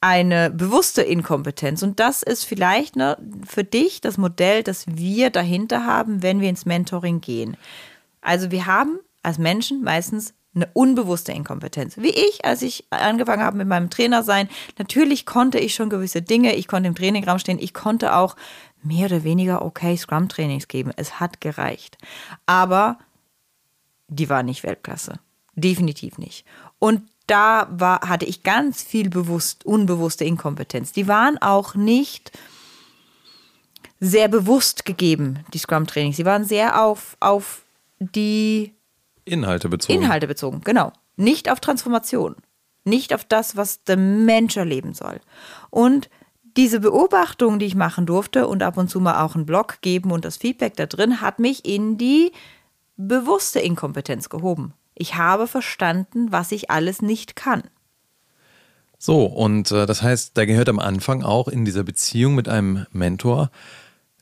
eine 0.02 0.52
bewusste 0.52 1.02
Inkompetenz. 1.02 1.82
Und 1.82 2.00
das 2.00 2.24
ist 2.24 2.44
vielleicht 2.44 2.96
ne, 2.96 3.18
für 3.46 3.64
dich 3.64 4.02
das 4.02 4.18
Modell, 4.18 4.64
das 4.64 4.86
wir 4.88 5.30
dahinter 5.30 5.86
haben, 5.86 6.22
wenn 6.22 6.40
wir 6.40 6.50
ins 6.50 6.66
Mentoring 6.66 7.22
gehen. 7.22 7.58
Also 8.22 8.52
wir 8.52 8.66
haben 8.66 9.00
als 9.24 9.38
Menschen 9.38 9.84
meistens 9.84 10.34
eine 10.54 10.70
unbewusste 10.74 11.32
Inkompetenz. 11.32 11.98
Wie 11.98 12.10
ich, 12.10 12.44
als 12.44 12.62
ich 12.62 12.86
angefangen 12.90 13.44
habe 13.44 13.58
mit 13.58 13.68
meinem 13.68 13.90
Trainer 13.90 14.24
sein, 14.24 14.50
natürlich 14.78 15.26
konnte 15.26 15.60
ich 15.60 15.76
schon 15.76 15.90
gewisse 15.90 16.22
Dinge, 16.22 16.56
ich 16.56 16.68
konnte 16.68 16.88
im 16.88 16.96
Trainingraum 16.96 17.40
stehen, 17.40 17.60
ich 17.60 17.74
konnte 17.74 18.16
auch 18.16 18.36
mehr 18.82 19.06
oder 19.08 19.24
weniger 19.24 19.64
okay 19.64 19.96
Scrum-Trainings 19.96 20.68
geben. 20.68 20.92
Es 20.96 21.20
hat 21.20 21.42
gereicht. 21.42 21.98
Aber 22.46 22.98
die 24.08 24.30
war 24.30 24.44
nicht 24.44 24.64
Weltklasse. 24.64 25.20
Definitiv 25.56 26.18
nicht. 26.18 26.46
Und 26.80 27.04
da 27.28 27.68
war, 27.72 28.02
hatte 28.02 28.26
ich 28.26 28.44
ganz 28.44 28.82
viel 28.82 29.10
bewusst, 29.10 29.66
unbewusste 29.66 30.26
Inkompetenz. 30.26 30.92
Die 30.92 31.08
waren 31.08 31.38
auch 31.40 31.76
nicht 31.76 32.32
sehr 34.00 34.28
bewusst 34.28 34.86
gegeben, 34.86 35.40
die 35.54 35.58
Scrum-Trainings. 35.58 36.18
Sie 36.18 36.26
waren 36.26 36.46
sehr 36.46 36.82
auf, 36.84 37.18
auf 37.20 37.64
die 38.00 38.74
Inhalte 39.26 39.70
bezogen. 39.70 40.02
Inhalte 40.02 40.28
bezogen, 40.28 40.62
genau. 40.64 40.94
Nicht 41.16 41.52
auf 41.52 41.60
Transformation. 41.60 42.36
Nicht 42.86 43.14
auf 43.14 43.26
das, 43.26 43.58
was 43.58 43.84
der 43.84 43.98
Mensch 43.98 44.56
erleben 44.56 44.94
soll. 44.94 45.20
Und 45.70 46.10
diese 46.56 46.80
Beobachtung, 46.80 47.60
die 47.60 47.66
ich 47.66 47.76
machen 47.76 48.06
durfte 48.06 48.48
und 48.48 48.64
ab 48.64 48.78
und 48.78 48.90
zu 48.90 49.00
mal 49.00 49.24
auch 49.24 49.36
einen 49.36 49.46
Blog 49.46 49.80
geben 49.82 50.12
und 50.12 50.26
das 50.26 50.38
Feedback 50.38 50.76
da 50.76 50.86
drin, 50.86 51.22
hat 51.22 51.40
mich 51.40 51.66
in 51.66 51.98
die 51.98 52.32
bewusste 52.96 53.60
Inkompetenz 53.60 54.30
gehoben. 54.30 54.74
Ich 55.00 55.16
habe 55.16 55.48
verstanden, 55.48 56.32
was 56.32 56.52
ich 56.52 56.72
alles 56.72 57.04
nicht 57.04 57.36
kann. 57.36 57.64
So, 58.98 59.26
und 59.26 59.72
äh, 59.72 59.86
das 59.86 60.02
heißt, 60.02 60.32
da 60.36 60.46
gehört 60.46 60.70
am 60.70 60.80
Anfang 60.80 61.22
auch 61.22 61.48
in 61.48 61.66
dieser 61.66 61.84
Beziehung 61.84 62.34
mit 62.34 62.50
einem 62.50 62.88
Mentor 62.92 63.52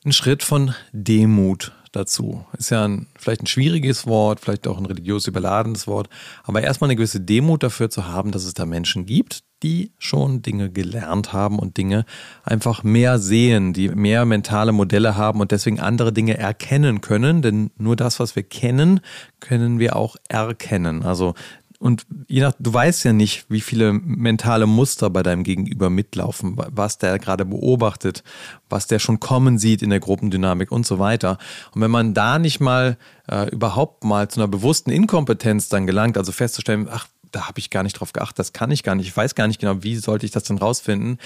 ein 0.04 0.12
Schritt 0.12 0.42
von 0.42 0.74
Demut 0.92 1.72
dazu. 1.92 2.44
Ist 2.58 2.70
ja 2.70 2.84
ein, 2.84 3.06
vielleicht 3.18 3.42
ein 3.42 3.46
schwieriges 3.46 4.06
Wort, 4.06 4.40
vielleicht 4.40 4.68
auch 4.68 4.76
ein 4.76 4.84
religiös 4.84 5.26
überladenes 5.26 5.86
Wort, 5.86 6.10
aber 6.44 6.62
erstmal 6.62 6.88
eine 6.88 6.96
gewisse 6.96 7.20
Demut 7.20 7.62
dafür 7.62 7.88
zu 7.88 8.06
haben, 8.06 8.32
dass 8.32 8.44
es 8.44 8.52
da 8.52 8.66
Menschen 8.66 9.06
gibt, 9.06 9.44
die 9.62 9.92
schon 9.98 10.42
Dinge 10.42 10.70
gelernt 10.70 11.32
haben 11.32 11.58
und 11.58 11.76
Dinge 11.76 12.04
einfach 12.44 12.82
mehr 12.82 13.18
sehen, 13.18 13.72
die 13.72 13.88
mehr 13.88 14.24
mentale 14.24 14.72
Modelle 14.72 15.16
haben 15.16 15.40
und 15.40 15.50
deswegen 15.50 15.80
andere 15.80 16.12
Dinge 16.12 16.36
erkennen 16.36 17.00
können. 17.00 17.42
Denn 17.42 17.70
nur 17.78 17.96
das, 17.96 18.20
was 18.20 18.36
wir 18.36 18.42
kennen, 18.42 19.00
können 19.40 19.78
wir 19.78 19.96
auch 19.96 20.16
erkennen. 20.28 21.02
Also 21.02 21.34
und 21.78 22.06
je 22.28 22.40
nach, 22.40 22.52
du 22.58 22.72
weißt 22.72 23.04
ja 23.04 23.12
nicht, 23.12 23.46
wie 23.50 23.60
viele 23.60 23.92
mentale 23.92 24.66
Muster 24.66 25.10
bei 25.10 25.22
deinem 25.22 25.44
Gegenüber 25.44 25.90
mitlaufen, 25.90 26.56
was 26.56 26.98
der 26.98 27.18
gerade 27.18 27.44
beobachtet, 27.44 28.22
was 28.68 28.86
der 28.86 28.98
schon 28.98 29.20
kommen 29.20 29.58
sieht 29.58 29.82
in 29.82 29.90
der 29.90 30.00
Gruppendynamik 30.00 30.72
und 30.72 30.86
so 30.86 30.98
weiter. 30.98 31.38
Und 31.74 31.82
wenn 31.82 31.90
man 31.90 32.14
da 32.14 32.38
nicht 32.38 32.60
mal 32.60 32.96
äh, 33.30 33.50
überhaupt 33.50 34.04
mal 34.04 34.28
zu 34.28 34.40
einer 34.40 34.48
bewussten 34.48 34.90
Inkompetenz 34.90 35.68
dann 35.68 35.86
gelangt, 35.86 36.16
also 36.16 36.32
festzustellen, 36.32 36.88
ach, 36.90 37.08
da 37.32 37.48
habe 37.48 37.58
ich 37.58 37.70
gar 37.70 37.82
nicht 37.82 37.94
drauf 37.94 38.12
geachtet, 38.12 38.38
das 38.38 38.52
kann 38.52 38.70
ich 38.70 38.82
gar 38.82 38.94
nicht, 38.94 39.08
ich 39.08 39.16
weiß 39.16 39.34
gar 39.34 39.46
nicht 39.46 39.60
genau, 39.60 39.82
wie 39.82 39.96
sollte 39.96 40.26
ich 40.26 40.32
das 40.32 40.44
denn 40.44 40.58
rausfinden, 40.58 41.18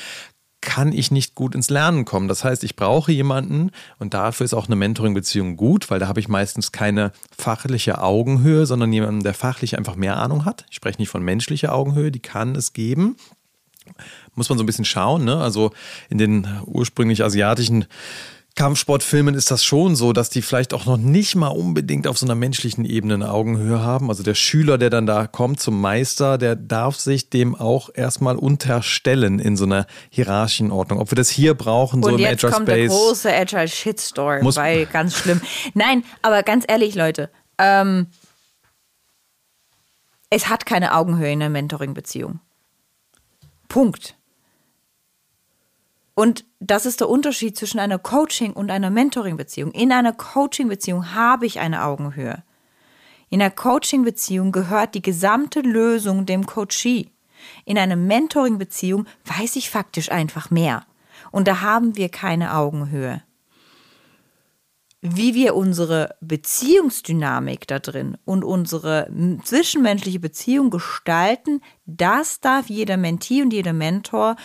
kann 0.61 0.93
ich 0.93 1.11
nicht 1.11 1.35
gut 1.35 1.55
ins 1.55 1.71
Lernen 1.71 2.05
kommen. 2.05 2.29
Das 2.29 2.45
heißt, 2.45 2.65
ich 2.65 2.77
brauche 2.77 3.13
jemanden 3.13 3.71
und 3.99 4.13
dafür 4.13 4.45
ist 4.45 4.55
auch 4.55 4.67
eine 4.67 4.77
Mentoring-Beziehung 4.77 5.57
gut, 5.57 5.91
weil 5.91 5.99
da 5.99 6.09
habe 6.09 6.21
ich 6.21 6.29
meistens 6.29 6.71
keine 6.71 7.13
fachliche 7.37 8.03
Augenhöhe, 8.03 8.67
sondern 8.67 8.93
jemanden, 8.93 9.23
der 9.23 9.35
fachlich 9.35 9.79
einfach 9.79 9.97
mehr 9.97 10.19
Ahnung 10.19 10.45
hat. 10.45 10.67
Ich 10.69 10.77
spreche 10.77 10.99
nicht 10.99 11.09
von 11.09 11.23
menschlicher 11.23 11.75
Augenhöhe, 11.75 12.11
die 12.11 12.21
kann 12.21 12.55
es 12.55 12.73
geben. 12.73 13.17
Muss 14.35 14.49
man 14.49 14.59
so 14.59 14.65
ein 14.65 14.67
bisschen 14.67 14.85
schauen. 14.85 15.25
Ne? 15.25 15.37
Also 15.37 15.73
in 16.11 16.19
den 16.19 16.47
ursprünglich 16.67 17.25
asiatischen 17.25 17.87
Kampfsportfilmen 18.57 19.35
ist 19.35 19.51
das 19.51 19.65
schon 19.65 19.97
so, 19.97 20.13
dass 20.13 20.29
die 20.29 20.43
vielleicht 20.43 20.75
auch 20.75 20.85
noch 20.85 20.97
nicht 20.99 21.35
mal 21.35 21.49
unbedingt 21.49 22.07
auf 22.07 22.19
so 22.19 22.27
einer 22.27 22.35
menschlichen 22.35 22.85
Ebene 22.85 23.15
eine 23.15 23.31
Augenhöhe 23.31 23.81
haben. 23.81 24.11
Also 24.11 24.23
der 24.23 24.35
Schüler, 24.35 24.77
der 24.77 24.91
dann 24.91 25.07
da 25.07 25.27
kommt 25.27 25.61
zum 25.61 25.81
Meister, 25.81 26.37
der 26.37 26.57
darf 26.57 26.97
sich 26.97 27.31
dem 27.31 27.55
auch 27.55 27.89
erstmal 27.95 28.37
unterstellen 28.37 29.39
in 29.39 29.57
so 29.57 29.65
einer 29.65 29.87
hierarchischen 30.11 30.73
Ordnung. 30.73 30.99
Ob 31.01 31.11
wir 31.11 31.17
das 31.17 31.31
hier 31.31 31.55
brauchen, 31.55 32.03
Und 32.05 32.11
so 32.11 32.17
im 32.17 32.19
jetzt 32.19 32.45
Agile 32.45 32.53
kommt 32.53 32.69
Space. 32.69 32.91
der 32.91 32.99
große 32.99 33.33
Agile 33.35 33.69
Shitstorm, 33.69 34.43
Muss- 34.43 34.57
weil 34.57 34.87
ganz 34.87 35.17
schlimm. 35.17 35.41
Nein, 35.75 36.05
aber 36.21 36.43
ganz 36.43 36.65
ehrlich, 36.69 36.95
Leute, 36.95 37.31
ähm, 37.57 38.09
es 40.29 40.49
hat 40.49 40.67
keine 40.67 40.95
Augenhöhe 40.95 41.33
in 41.33 41.41
einer 41.43 41.51
Mentoring-Beziehung. 41.51 42.41
Punkt. 43.69 44.17
Und 46.21 46.45
das 46.59 46.85
ist 46.85 47.01
der 47.01 47.09
Unterschied 47.09 47.57
zwischen 47.57 47.79
einer 47.79 47.99
Coaching- 47.99 48.53
und 48.53 48.71
einer 48.71 48.91
Mentoring-Beziehung. 48.91 49.71
In 49.71 49.91
einer 49.91 50.13
Coaching-Beziehung 50.13 51.15
habe 51.15 51.47
ich 51.47 51.61
eine 51.61 51.83
Augenhöhe. 51.83 52.43
In 53.31 53.41
einer 53.41 53.51
Coaching-Beziehung 53.51 54.53
gehört 54.53 54.95
die 54.95 55.01
gesamte 55.01 55.61
Lösung 55.61 56.27
dem 56.27 56.45
Coachee. 56.45 57.09
In 57.65 57.79
einer 57.79 57.97
Mentoring-Beziehung 57.97 59.07
weiß 59.25 59.57
ich 59.57 59.71
faktisch 59.71 60.13
einfach 60.13 60.51
mehr. 60.51 60.85
Und 61.31 61.49
da 61.49 61.63
haben 61.63 61.97
wir 61.97 62.11
keine 62.11 62.55
Augenhöhe. 62.55 63.23
Wie 65.01 65.35
wir 65.35 65.55
unsere 65.55 66.17
Beziehungsdynamik 66.21 67.67
da 67.67 67.79
drin 67.79 68.19
und 68.27 68.45
unsere 68.45 69.11
zwischenmenschliche 69.43 70.21
Beziehung 70.21 70.69
gestalten, 70.69 71.63
das 71.87 72.41
darf 72.41 72.69
jeder 72.69 72.99
Mentee 72.99 73.41
und 73.41 73.55
jeder 73.55 73.73
Mentor 73.73 74.37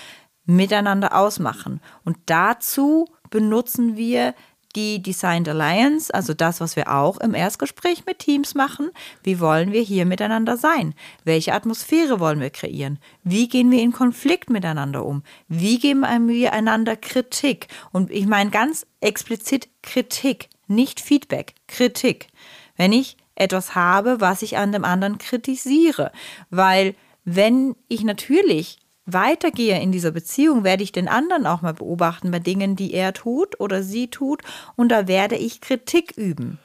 miteinander 0.45 1.15
ausmachen. 1.15 1.81
Und 2.03 2.17
dazu 2.25 3.07
benutzen 3.29 3.97
wir 3.97 4.33
die 4.75 5.01
Designed 5.01 5.47
Alliance, 5.47 6.13
also 6.13 6.33
das, 6.33 6.59
was 6.59 6.75
wir 6.75 6.91
auch 6.91 7.17
im 7.19 7.33
Erstgespräch 7.33 8.05
mit 8.05 8.19
Teams 8.19 8.55
machen. 8.55 8.89
Wie 9.23 9.39
wollen 9.39 9.71
wir 9.71 9.81
hier 9.81 10.05
miteinander 10.05 10.57
sein? 10.57 10.93
Welche 11.23 11.53
Atmosphäre 11.53 12.19
wollen 12.19 12.41
wir 12.41 12.49
kreieren? 12.49 12.99
Wie 13.23 13.47
gehen 13.47 13.71
wir 13.71 13.81
in 13.81 13.93
Konflikt 13.93 14.49
miteinander 14.49 15.05
um? 15.05 15.23
Wie 15.47 15.79
geben 15.79 16.03
wir 16.27 16.53
einander 16.53 16.97
Kritik? 16.97 17.67
Und 17.91 18.11
ich 18.11 18.27
meine 18.27 18.49
ganz 18.49 18.85
explizit 18.99 19.69
Kritik, 19.81 20.49
nicht 20.67 20.99
Feedback, 20.99 21.53
Kritik. 21.67 22.27
Wenn 22.75 22.91
ich 22.91 23.15
etwas 23.35 23.75
habe, 23.75 24.19
was 24.19 24.41
ich 24.41 24.57
an 24.57 24.71
dem 24.71 24.83
anderen 24.83 25.17
kritisiere, 25.17 26.11
weil 26.49 26.95
wenn 27.23 27.75
ich 27.87 28.03
natürlich 28.03 28.79
weitergehe 29.05 29.79
in 29.79 29.91
dieser 29.91 30.11
Beziehung, 30.11 30.63
werde 30.63 30.83
ich 30.83 30.91
den 30.91 31.07
anderen 31.07 31.45
auch 31.45 31.61
mal 31.61 31.73
beobachten 31.73 32.31
bei 32.31 32.39
Dingen, 32.39 32.75
die 32.75 32.93
er 32.93 33.13
tut 33.13 33.59
oder 33.59 33.83
sie 33.83 34.09
tut. 34.09 34.41
Und 34.75 34.89
da 34.89 35.07
werde 35.07 35.35
ich 35.35 35.61
Kritik 35.61 36.13
üben. 36.17 36.59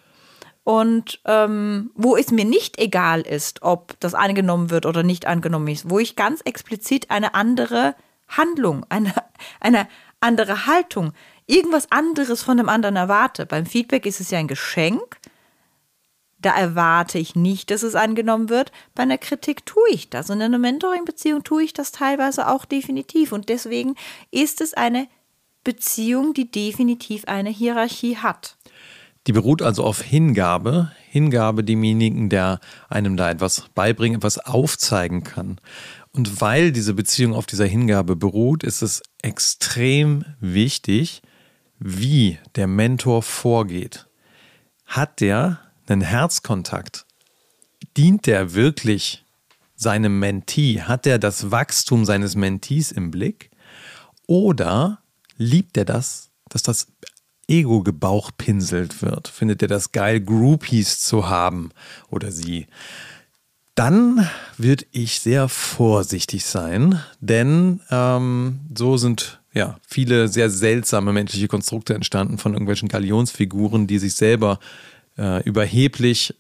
Und 0.65 1.21
ähm, 1.25 1.91
wo 1.95 2.17
es 2.17 2.31
mir 2.31 2.45
nicht 2.45 2.79
egal 2.79 3.23
ist, 3.23 3.63
ob 3.63 3.99
das 4.01 4.15
angenommen 4.15 4.71
wird 4.71 4.87
oder 4.87 5.03
nicht 5.03 5.27
angenommen 5.27 5.69
ist, 5.69 5.89
wo 5.91 5.99
ich 5.99 6.17
ganz 6.17 6.43
explizit 6.43 7.11
eine 7.11 7.35
andere 7.35 7.95
Handlung, 8.29 8.87
eine, 8.89 9.13
eine 9.61 9.89
andere 10.21 10.67
Haltung, 10.67 11.13
irgendwas 11.47 11.91
anderes 11.91 12.43
von 12.43 12.57
dem 12.57 12.69
anderen 12.69 12.97
erwarte. 12.97 13.47
Beim 13.47 13.67
Feedback 13.67 14.07
ist 14.07 14.21
es 14.21 14.31
ja 14.31 14.39
ein 14.39 14.49
Geschenk. 14.49 15.19
Da 16.43 16.57
erwarte 16.57 17.19
ich 17.19 17.35
nicht, 17.37 17.71
dass 17.71 17.83
es 17.83 17.95
angenommen 17.95 18.49
wird. 18.49 18.73
Bei 18.95 19.03
einer 19.03 19.19
Kritik 19.19 19.67
tue 19.67 19.91
ich 19.91 20.09
das. 20.09 20.31
Und 20.31 20.37
in 20.37 20.43
einer 20.43 20.59
Mentoring-Beziehung 20.59 21.45
tue 21.45 21.65
ich 21.65 21.73
das 21.73 21.93
teilweise 21.93 22.49
auch 22.49 22.65
definitiv. 22.65 23.33
Und 23.33 23.49
deswegen 23.49 23.95
ist 24.31 24.61
es 24.61 24.75
eine 24.75 25.07
Beziehung, 25.65 26.33
die 26.33 26.51
definitiv 26.51 27.27
eine 27.27 27.51
Hierarchie 27.51 28.17
hat. 28.17 28.57
Die 29.27 29.33
beruht 29.33 29.61
also 29.61 29.85
auf 29.85 30.01
Hingabe. 30.01 30.93
Hingabe 31.11 31.63
demjenigen, 31.63 32.31
der 32.31 32.61
einem 32.89 33.17
da 33.17 33.31
etwas 33.31 33.67
beibringen, 33.75 34.19
etwas 34.19 34.39
aufzeigen 34.39 35.25
kann. 35.25 35.61
Und 36.13 36.41
weil 36.41 36.73
diese 36.73 36.95
Beziehung 36.95 37.35
auf 37.35 37.47
dieser 37.47 37.67
Hingabe 37.67 38.17
beruht, 38.17 38.65
ist 38.65 38.83
es 38.83 39.03
extrem 39.23 40.25
wichtig, 40.41 41.21
wie 41.79 42.39
der 42.57 42.67
Mentor 42.67 43.23
vorgeht. 43.23 44.07
Hat 44.87 45.21
der 45.21 45.61
einen 45.91 46.03
Herzkontakt? 46.03 47.07
Dient 47.97 48.27
der 48.27 48.55
wirklich 48.55 49.25
seinem 49.77 50.19
Mentee? 50.19 50.83
Hat 50.83 51.07
er 51.07 51.19
das 51.19 51.51
Wachstum 51.51 52.05
seines 52.05 52.37
Mentees 52.37 52.93
im 52.93 53.11
Blick? 53.11 53.51
Oder 54.27 54.99
liebt 55.37 55.77
er 55.77 55.85
das, 55.85 56.31
dass 56.49 56.63
das 56.63 56.89
Ego 57.49 57.83
gebauchpinselt 57.83 59.03
wird? 59.03 59.29
Findet 59.29 59.63
er 59.63 59.69
das 59.69 59.93
geil, 59.93 60.21
Groupies 60.21 61.01
zu 61.01 61.29
haben 61.29 61.71
oder 62.11 62.31
sie? 62.31 62.67
Dann 63.75 64.29
würde 64.59 64.85
ich 64.93 65.21
sehr 65.21 65.49
vorsichtig 65.49 66.45
sein, 66.45 67.01
denn 67.21 67.81
ähm, 67.91 68.61
so 68.77 68.97
sind 68.99 69.41
ja 69.53 69.79
viele 69.87 70.29
sehr 70.29 70.51
seltsame 70.51 71.13
menschliche 71.13 71.49
Konstrukte 71.49 71.95
entstanden 71.95 72.39
von 72.39 72.53
irgendwelchen 72.53 72.89
Galionsfiguren, 72.89 73.87
die 73.87 73.99
sich 73.99 74.15
selber 74.15 74.59
äh, 75.21 75.43
überheblich 75.45 76.35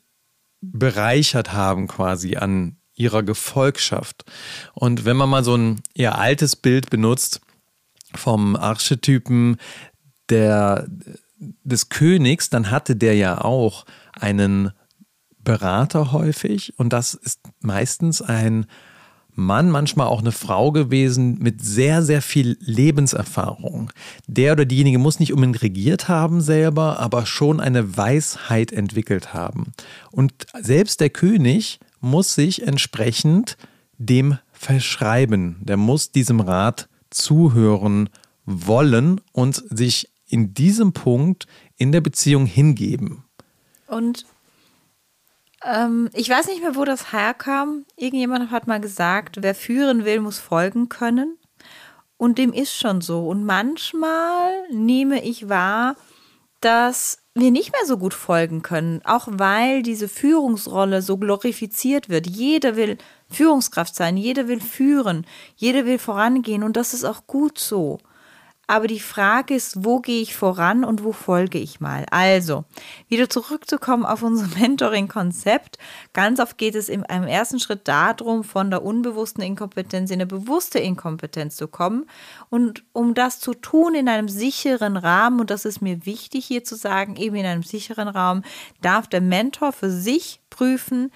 bereichert 0.63 1.53
haben 1.53 1.87
quasi 1.87 2.37
an 2.37 2.77
ihrer 2.95 3.23
Gefolgschaft. 3.23 4.25
Und 4.75 5.05
wenn 5.05 5.17
man 5.17 5.29
mal 5.29 5.45
so 5.45 5.55
ein 5.55 5.83
eher 5.95 6.19
altes 6.19 6.57
Bild 6.57 6.91
benutzt 6.91 7.41
vom 8.15 8.57
Archetypen 8.57 9.59
der, 10.29 10.87
des 11.39 11.89
Königs, 11.89 12.51
dann 12.51 12.71
hatte 12.71 12.97
der 12.97 13.15
ja 13.15 13.41
auch 13.41 13.87
einen 14.13 14.73
Berater 15.39 16.13
häufig 16.13 16.79
und 16.79 16.93
das 16.93 17.15
ist 17.15 17.41
meistens 17.61 18.21
ein 18.21 18.67
Mann, 19.41 19.71
manchmal 19.71 20.07
auch 20.07 20.21
eine 20.21 20.33
Frau 20.33 20.71
gewesen 20.71 21.39
mit 21.41 21.65
sehr, 21.65 22.03
sehr 22.03 22.23
viel 22.23 22.57
Lebenserfahrung. 22.61 23.91
Der 24.27 24.53
oder 24.53 24.65
diejenige 24.65 24.99
muss 24.99 25.19
nicht 25.19 25.33
unbedingt 25.33 25.63
regiert 25.63 26.09
haben 26.09 26.41
selber, 26.41 27.01
aber 27.01 27.27
schon 27.27 27.61
eine 27.61 27.97
Weisheit 27.97 28.73
entwickelt 28.73 29.35
haben. 29.35 29.73
Und 30.11 30.33
selbst 30.61 31.01
der 31.01 31.11
König 31.11 31.81
muss 32.01 32.35
sich 32.35 32.67
entsprechend 32.67 33.57
dem 33.99 34.39
verschreiben. 34.53 35.57
Der 35.63 35.77
muss 35.77 36.13
diesem 36.13 36.41
Rat 36.41 36.89
zuhören 37.11 38.09
wollen 38.47 39.21
und 39.33 39.63
sich 39.71 40.11
in 40.27 40.55
diesem 40.55 40.93
Punkt 40.93 41.47
in 41.77 41.93
der 41.93 42.01
Beziehung 42.01 42.47
hingeben. 42.47 43.25
Und 43.87 44.25
ähm, 45.65 46.09
ich 46.13 46.29
weiß 46.29 46.49
nicht 46.49 46.63
mehr, 46.63 46.77
wo 46.77 46.85
das 46.85 47.13
herkam. 47.13 47.85
Irgendjemand 47.97 48.51
hat 48.51 48.67
mal 48.67 48.81
gesagt, 48.81 49.39
wer 49.41 49.55
führen 49.55 50.05
will, 50.05 50.21
muss 50.21 50.39
folgen 50.39 50.89
können. 50.89 51.39
Und 52.17 52.39
dem 52.39 52.53
ist 52.53 52.75
schon 52.77 53.01
so. 53.01 53.29
Und 53.29 53.45
manchmal 53.45 54.53
nehme 54.71 55.25
ich 55.25 55.49
wahr, 55.49 55.97
dass 56.61 57.19
wir 57.35 57.51
nicht 57.51 57.73
mehr 57.73 57.87
so 57.87 57.97
gut 57.97 58.13
folgen 58.13 58.63
können, 58.63 59.01
auch 59.05 59.27
weil 59.31 59.83
diese 59.83 60.09
Führungsrolle 60.09 61.01
so 61.01 61.17
glorifiziert 61.17 62.09
wird. 62.09 62.27
Jeder 62.27 62.77
will 62.77 62.99
Führungskraft 63.31 63.95
sein, 63.95 64.17
jeder 64.17 64.49
will 64.49 64.61
führen, 64.61 65.27
jeder 65.57 65.87
will 65.87 65.99
vorangehen 65.99 66.63
und 66.63 66.77
das 66.77 66.93
ist 66.93 67.05
auch 67.05 67.27
gut 67.27 67.59
so. 67.59 67.99
Aber 68.71 68.87
die 68.87 69.01
Frage 69.01 69.57
ist, 69.57 69.85
wo 69.85 69.99
gehe 69.99 70.23
ich 70.23 70.37
voran 70.37 70.85
und 70.85 71.03
wo 71.03 71.11
folge 71.11 71.59
ich 71.59 71.81
mal? 71.81 72.07
Also, 72.13 72.65
wieder 73.09 73.29
zurückzukommen 73.29 74.05
auf 74.07 74.23
unser 74.23 74.47
Mentoring-Konzept. 74.61 75.77
Ganz 76.13 76.39
oft 76.39 76.57
geht 76.57 76.77
es 76.77 76.89
im, 76.89 77.03
im 77.13 77.25
ersten 77.25 77.59
Schritt 77.59 77.89
darum, 77.89 78.45
von 78.45 78.71
der 78.71 78.85
unbewussten 78.85 79.43
Inkompetenz 79.43 80.13
in 80.13 80.19
eine 80.19 80.27
bewusste 80.27 80.79
Inkompetenz 80.79 81.57
zu 81.57 81.67
kommen. 81.67 82.07
Und 82.49 82.85
um 82.93 83.15
das 83.15 83.41
zu 83.41 83.55
tun 83.55 83.97
in 83.97 84.09
einem 84.09 84.29
sicheren 84.29 84.97
Rahmen, 84.97 85.41
und 85.41 85.51
das 85.51 85.65
ist 85.65 85.83
mir 85.83 86.07
wichtig 86.07 86.47
hier 86.47 86.63
zu 86.63 86.77
sagen, 86.77 87.17
eben 87.17 87.35
in 87.35 87.47
einem 87.47 87.65
sicheren 87.65 88.07
Raum, 88.07 88.45
darf 88.83 89.09
der 89.09 89.21
Mentor 89.21 89.73
für 89.73 89.91
sich 89.91 90.39
prüfen, 90.49 91.11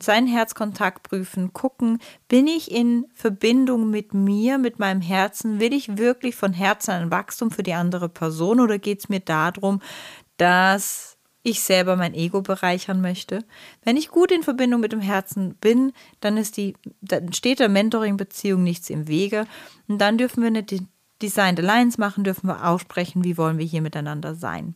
seinen 0.00 0.28
Herzkontakt 0.28 1.02
prüfen, 1.02 1.52
gucken, 1.52 1.98
bin 2.28 2.46
ich 2.46 2.70
in 2.70 3.06
Verbindung 3.14 3.90
mit 3.90 4.14
mir, 4.14 4.58
mit 4.58 4.78
meinem 4.78 5.00
Herzen, 5.00 5.60
will 5.60 5.72
ich 5.72 5.98
wirklich 5.98 6.36
von 6.36 6.52
Herzen 6.52 6.92
ein 6.92 7.10
Wachstum 7.10 7.50
für 7.50 7.62
die 7.62 7.74
andere 7.74 8.08
Person 8.08 8.60
oder 8.60 8.78
geht 8.78 9.00
es 9.00 9.08
mir 9.08 9.20
darum, 9.20 9.80
dass 10.36 11.16
ich 11.42 11.60
selber 11.62 11.96
mein 11.96 12.14
Ego 12.14 12.42
bereichern 12.42 13.00
möchte. 13.00 13.44
Wenn 13.82 13.96
ich 13.96 14.08
gut 14.08 14.30
in 14.30 14.42
Verbindung 14.42 14.80
mit 14.80 14.92
dem 14.92 15.00
Herzen 15.00 15.54
bin, 15.54 15.92
dann 16.20 16.36
ist 16.36 16.56
die, 16.56 16.74
dann 17.00 17.32
steht 17.32 17.58
der 17.58 17.68
Mentoring-Beziehung 17.68 18.62
nichts 18.62 18.90
im 18.90 19.08
Wege. 19.08 19.46
Und 19.88 19.98
dann 19.98 20.18
dürfen 20.18 20.42
wir 20.42 20.48
eine 20.48 20.64
Designed 21.22 21.58
Alliance 21.58 21.98
machen, 21.98 22.24
dürfen 22.24 22.48
wir 22.48 22.66
aussprechen, 22.66 23.24
wie 23.24 23.36
wollen 23.36 23.58
wir 23.58 23.66
hier 23.66 23.82
miteinander 23.82 24.34
sein 24.34 24.74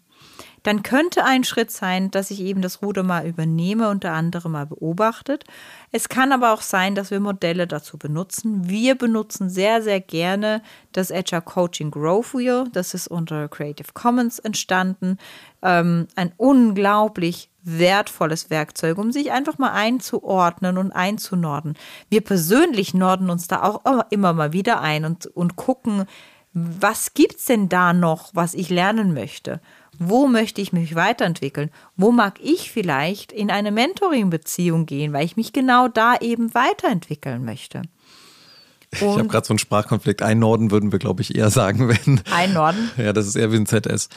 dann 0.62 0.82
könnte 0.82 1.24
ein 1.24 1.44
Schritt 1.44 1.70
sein, 1.70 2.10
dass 2.10 2.30
ich 2.30 2.40
eben 2.40 2.62
das 2.62 2.82
Ruder 2.82 3.02
mal 3.02 3.26
übernehme 3.26 3.88
und 3.88 4.04
der 4.04 4.12
andere 4.12 4.48
mal 4.48 4.66
beobachtet. 4.66 5.44
Es 5.90 6.08
kann 6.08 6.32
aber 6.32 6.52
auch 6.52 6.62
sein, 6.62 6.94
dass 6.94 7.10
wir 7.10 7.20
Modelle 7.20 7.66
dazu 7.66 7.98
benutzen. 7.98 8.68
Wir 8.68 8.94
benutzen 8.94 9.50
sehr, 9.50 9.82
sehr 9.82 10.00
gerne 10.00 10.62
das 10.92 11.10
Agile 11.10 11.42
Coaching 11.42 11.90
Growth 11.90 12.34
Wheel. 12.34 12.64
Das 12.72 12.94
ist 12.94 13.08
unter 13.08 13.48
Creative 13.48 13.88
Commons 13.94 14.38
entstanden. 14.38 15.18
Ähm, 15.62 16.06
ein 16.16 16.32
unglaublich 16.36 17.50
wertvolles 17.62 18.50
Werkzeug, 18.50 18.98
um 18.98 19.12
sich 19.12 19.32
einfach 19.32 19.58
mal 19.58 19.72
einzuordnen 19.72 20.78
und 20.78 20.92
einzunorden. 20.92 21.76
Wir 22.08 22.20
persönlich 22.20 22.94
norden 22.94 23.30
uns 23.30 23.46
da 23.46 23.62
auch 23.62 23.80
immer 24.10 24.32
mal 24.32 24.52
wieder 24.52 24.80
ein 24.80 25.04
und, 25.04 25.26
und 25.26 25.56
gucken, 25.56 26.06
was 26.54 27.14
gibt 27.14 27.36
es 27.36 27.46
denn 27.46 27.68
da 27.68 27.92
noch, 27.92 28.30
was 28.34 28.54
ich 28.54 28.68
lernen 28.68 29.14
möchte? 29.14 29.60
Wo 29.98 30.26
möchte 30.26 30.60
ich 30.60 30.72
mich 30.72 30.94
weiterentwickeln? 30.94 31.70
Wo 31.96 32.12
mag 32.12 32.40
ich 32.42 32.70
vielleicht 32.70 33.32
in 33.32 33.50
eine 33.50 33.70
Mentoring-Beziehung 33.70 34.86
gehen, 34.86 35.12
weil 35.12 35.24
ich 35.24 35.36
mich 35.36 35.52
genau 35.52 35.88
da 35.88 36.16
eben 36.20 36.54
weiterentwickeln 36.54 37.44
möchte? 37.44 37.82
Und 39.00 39.08
ich 39.08 39.18
habe 39.18 39.28
gerade 39.28 39.46
so 39.46 39.52
einen 39.52 39.58
Sprachkonflikt. 39.58 40.22
Ein 40.22 40.38
Norden 40.38 40.70
würden 40.70 40.92
wir, 40.92 40.98
glaube 40.98 41.22
ich, 41.22 41.34
eher 41.34 41.50
sagen, 41.50 41.88
wenn. 42.06 42.20
Ein 42.30 42.52
Norden? 42.52 42.90
Ja, 42.96 43.12
das 43.12 43.26
ist 43.26 43.36
eher 43.36 43.52
wie 43.52 43.56
ein 43.56 43.66
ZS. 43.66 44.08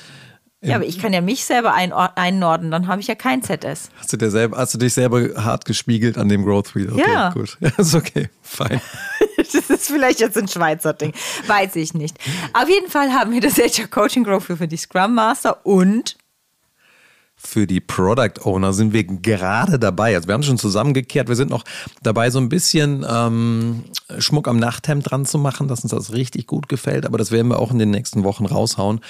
Ja, 0.61 0.75
aber 0.75 0.85
ich 0.85 0.99
kann 0.99 1.13
ja 1.13 1.21
mich 1.21 1.45
selber 1.45 1.73
einnorden, 1.73 2.71
dann 2.71 2.87
habe 2.87 2.99
ich 2.99 3.07
ja 3.07 3.13
kein 3.13 3.43
ZS. 3.43 3.89
Hast 3.97 4.13
du, 4.13 4.17
dir 4.17 4.31
selber, 4.31 4.57
hast 4.57 4.73
du 4.73 4.79
dich 4.79 4.93
selber 4.93 5.43
hart 5.43 5.65
gespiegelt 5.65 6.17
an 6.17 6.27
dem 6.27 6.43
Growth 6.43 6.75
Wheel? 6.75 6.91
Okay, 6.91 7.03
ja. 7.07 7.29
gut. 7.29 7.57
Ja, 7.65 7.69
ist 7.77 7.93
okay, 7.93 8.29
fein. 8.41 8.81
das 9.53 9.69
ist 9.69 9.87
vielleicht 9.87 10.19
jetzt 10.19 10.37
ein 10.37 10.47
Schweizer 10.47 10.93
Ding, 10.93 11.13
weiß 11.47 11.75
ich 11.75 11.93
nicht. 11.93 12.17
Auf 12.53 12.69
jeden 12.69 12.89
Fall 12.89 13.13
haben 13.13 13.31
wir 13.31 13.41
das 13.41 13.59
Agile 13.59 13.87
Coaching 13.87 14.23
Growth 14.23 14.43
für 14.43 14.67
die 14.67 14.77
Scrum 14.77 15.15
Master 15.15 15.65
und 15.65 16.17
für 17.47 17.67
die 17.67 17.79
Product 17.79 18.43
Owner 18.43 18.73
sind 18.73 18.93
wir 18.93 19.03
gerade 19.03 19.79
dabei. 19.79 20.15
Also 20.15 20.27
wir 20.27 20.33
haben 20.33 20.43
schon 20.43 20.57
zusammengekehrt. 20.57 21.27
Wir 21.27 21.35
sind 21.35 21.49
noch 21.49 21.63
dabei, 22.03 22.29
so 22.29 22.39
ein 22.39 22.49
bisschen 22.49 23.05
ähm, 23.09 23.83
Schmuck 24.19 24.47
am 24.47 24.57
Nachthemd 24.57 25.09
dran 25.09 25.25
zu 25.25 25.37
machen, 25.37 25.67
dass 25.67 25.81
uns 25.81 25.91
das 25.91 26.13
richtig 26.13 26.47
gut 26.47 26.69
gefällt. 26.69 27.05
Aber 27.05 27.17
das 27.17 27.31
werden 27.31 27.47
wir 27.47 27.59
auch 27.59 27.71
in 27.71 27.79
den 27.79 27.91
nächsten 27.91 28.23
Wochen 28.23 28.45
raushauen, 28.45 29.01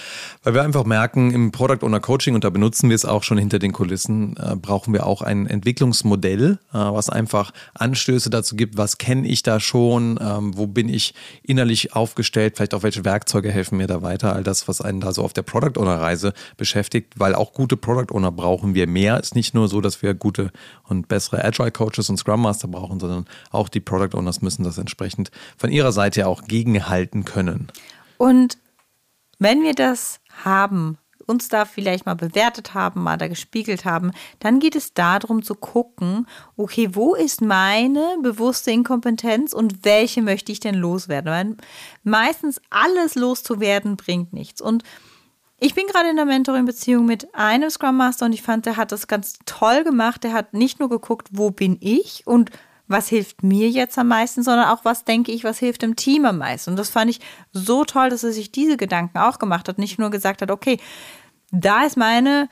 weil 0.44 0.54
wir 0.54 0.64
einfach 0.64 0.86
merken, 0.86 1.32
im 1.32 1.52
Product 1.52 1.86
Owner 1.86 2.00
Coaching, 2.00 2.36
und 2.36 2.44
da 2.44 2.50
benutzen 2.50 2.90
wir 2.90 2.96
es 2.96 3.06
auch 3.06 3.24
schon 3.24 3.38
hinter 3.38 3.60
den 3.60 3.72
Kulissen, 3.72 4.36
äh, 4.38 4.56
brauchen 4.56 4.94
wir 4.94 5.06
auch 5.06 5.22
ein 5.22 5.48
Entwicklungsmodell, 5.48 6.60
äh, 6.74 6.78
was 6.78 7.10
einfach 7.10 7.52
Anstöße 7.74 8.30
dazu 8.30 8.56
gibt, 8.56 8.78
was 8.78 8.98
kenne 8.98 9.28
ich 9.28 9.44
da 9.44 9.60
schon, 9.60 10.20
ähm, 10.22 10.58
wo 10.58 10.68
bin 10.68 10.90
ich 10.90 11.14
innerlich 11.44 11.94
aufgestellt, 11.94 12.54
vielleicht 12.56 12.74
auch 12.74 12.84
welche 12.84 13.06
Werkzeuge 13.06 13.52
helfen 13.52 13.78
mir 13.78 13.88
da 13.88 14.02
weiter, 14.02 14.34
all 14.36 14.44
das, 14.44 14.68
was 14.68 14.82
einen 14.82 15.00
da 15.00 15.14
so 15.14 15.24
auf 15.24 15.34
der 15.34 15.44
Product 15.44 15.80
Owner 15.80 16.00
Reise 16.00 16.34
beschäftigt, 16.58 17.14
weil 17.18 17.36
auch 17.36 17.54
gute 17.54 17.78
Product 17.78 18.14
Owner 18.14 18.25
brauchen 18.32 18.76
wir 18.76 18.88
mehr. 18.88 19.20
Es 19.20 19.28
ist 19.28 19.36
nicht 19.36 19.54
nur 19.54 19.68
so, 19.68 19.82
dass 19.82 20.02
wir 20.02 20.14
gute 20.14 20.52
und 20.84 21.08
bessere 21.08 21.44
Agile 21.44 21.72
Coaches 21.72 22.10
und 22.10 22.18
Scrum 22.18 22.42
Master 22.42 22.68
brauchen, 22.68 23.00
sondern 23.00 23.26
auch 23.52 23.70
die 23.70 23.80
Product 23.80 24.18
Owners 24.18 24.42
müssen 24.42 24.64
das 24.64 24.78
entsprechend 24.78 25.32
von 25.58 25.72
ihrer 25.72 25.92
Seite 25.92 26.28
auch 26.28 26.44
gegenhalten 26.44 27.26
können. 27.26 27.68
Und 28.18 28.58
wenn 29.40 29.64
wir 29.64 29.74
das 29.74 30.20
haben, 30.44 30.98
uns 31.26 31.48
da 31.48 31.66
vielleicht 31.66 32.06
mal 32.06 32.16
bewertet 32.16 32.74
haben, 32.74 33.04
mal 33.04 33.18
da 33.18 33.28
gespiegelt 33.28 33.86
haben, 33.86 34.12
dann 34.40 34.60
geht 34.60 34.76
es 34.76 34.94
darum 34.94 35.44
zu 35.44 35.56
gucken, 35.56 36.28
okay, 36.56 36.90
wo 36.94 37.16
ist 37.16 37.42
meine 37.42 38.18
bewusste 38.22 38.72
Inkompetenz 38.72 39.54
und 39.54 39.84
welche 39.86 40.22
möchte 40.22 40.52
ich 40.52 40.60
denn 40.60 40.76
loswerden? 40.76 41.32
Weil 41.32 41.58
meistens 42.04 42.62
alles 42.70 43.16
loszuwerden 43.16 43.98
bringt 43.98 44.34
nichts. 44.34 44.62
Und 44.62 44.84
ich 45.58 45.74
bin 45.74 45.88
gerade 45.88 46.10
in 46.10 46.18
der 46.18 46.26
Mentoring-Beziehung 46.26 47.06
mit 47.06 47.34
einem 47.34 47.70
Scrum 47.70 47.98
Master 47.98 48.26
und 48.26 48.34
ich 48.34 48.42
fand, 48.42 48.66
der 48.66 48.78
hat 48.78 48.92
das 48.92 49.08
ganz 49.08 49.40
toll 49.46 49.84
gemacht. 49.84 50.24
Der 50.24 50.34
hat 50.34 50.54
nicht 50.54 50.80
nur 50.80 50.90
geguckt, 50.90 51.30
wo 51.32 51.52
bin 51.52 51.78
ich 51.80 52.28
und 52.28 52.52
was 52.88 53.08
hilft 53.08 53.42
mir 53.42 53.70
jetzt 53.70 53.98
am 53.98 54.10
meisten, 54.10 54.44
sondern 54.44 54.68
auch, 54.68 54.86
was 54.86 55.06
denke 55.06 55.32
ich, 55.32 55.44
was 55.44 55.58
hilft 55.58 55.82
dem 55.82 55.96
Team 55.96 56.26
am 56.26 56.38
meisten. 56.38 56.72
Und 56.72 56.76
das 56.78 56.90
fand 56.90 57.10
ich 57.10 57.20
so 57.52 57.84
toll, 57.84 58.10
dass 58.10 58.24
er 58.24 58.32
sich 58.32 58.52
diese 58.52 58.78
Gedanken 58.78 59.18
auch 59.18 59.40
gemacht 59.40 59.68
hat. 59.68 59.80
Nicht 59.80 59.98
nur 59.98 60.12
gesagt 60.12 60.42
hat, 60.42 60.52
okay, 60.52 60.78
da 61.52 61.84
ist 61.84 61.98
meine 61.98 62.50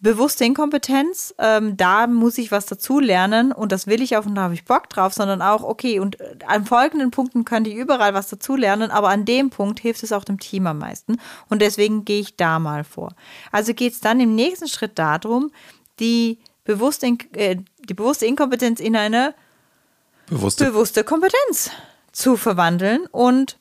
bewusste 0.00 0.44
Inkompetenz, 0.44 1.34
ähm, 1.38 1.76
da 1.76 2.06
muss 2.06 2.38
ich 2.38 2.50
was 2.50 2.66
dazu 2.66 3.00
lernen 3.00 3.52
und 3.52 3.70
das 3.70 3.86
will 3.86 4.00
ich 4.00 4.16
auch 4.16 4.24
und 4.24 4.34
da 4.34 4.42
habe 4.42 4.54
ich 4.54 4.64
Bock 4.64 4.88
drauf, 4.88 5.12
sondern 5.12 5.42
auch, 5.42 5.62
okay, 5.62 6.00
und 6.00 6.18
äh, 6.20 6.36
an 6.46 6.64
folgenden 6.64 7.10
Punkten 7.10 7.44
könnte 7.44 7.70
ich 7.70 7.76
überall 7.76 8.14
was 8.14 8.28
dazu 8.28 8.56
lernen, 8.56 8.90
aber 8.90 9.10
an 9.10 9.24
dem 9.24 9.50
Punkt 9.50 9.80
hilft 9.80 10.02
es 10.02 10.12
auch 10.12 10.24
dem 10.24 10.40
Team 10.40 10.66
am 10.66 10.78
meisten 10.78 11.18
und 11.48 11.60
deswegen 11.60 12.04
gehe 12.04 12.20
ich 12.20 12.36
da 12.36 12.58
mal 12.58 12.84
vor. 12.84 13.14
Also 13.52 13.74
geht 13.74 13.92
es 13.92 14.00
dann 14.00 14.20
im 14.20 14.34
nächsten 14.34 14.68
Schritt 14.68 14.98
darum, 14.98 15.50
die 15.98 16.38
bewusste, 16.64 17.06
äh, 17.34 17.56
die 17.88 17.94
bewusste 17.94 18.26
Inkompetenz 18.26 18.80
in 18.80 18.96
eine 18.96 19.34
bewusste. 20.28 20.64
bewusste 20.66 21.04
Kompetenz 21.04 21.70
zu 22.12 22.36
verwandeln 22.36 23.06
und 23.12 23.58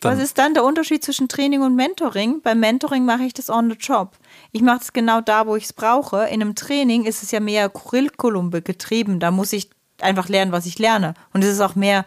dann. 0.00 0.18
Was 0.18 0.24
ist 0.24 0.38
dann 0.38 0.52
der 0.52 0.64
Unterschied 0.64 1.02
zwischen 1.02 1.28
Training 1.28 1.62
und 1.62 1.74
Mentoring? 1.74 2.42
Beim 2.42 2.60
Mentoring 2.60 3.04
mache 3.06 3.22
ich 3.22 3.32
das 3.32 3.48
on 3.48 3.70
the 3.70 3.76
job. 3.76 4.16
Ich 4.56 4.62
mache 4.62 4.80
es 4.80 4.94
genau 4.94 5.20
da, 5.20 5.46
wo 5.46 5.54
ich 5.54 5.64
es 5.64 5.74
brauche. 5.74 6.28
In 6.28 6.40
einem 6.40 6.54
Training 6.54 7.04
ist 7.04 7.22
es 7.22 7.30
ja 7.30 7.40
mehr 7.40 7.68
Curriculum 7.68 8.50
getrieben. 8.50 9.20
Da 9.20 9.30
muss 9.30 9.52
ich 9.52 9.68
einfach 10.00 10.30
lernen, 10.30 10.50
was 10.50 10.64
ich 10.64 10.78
lerne. 10.78 11.12
Und 11.34 11.44
es 11.44 11.50
ist 11.50 11.60
auch 11.60 11.74
mehr 11.74 12.06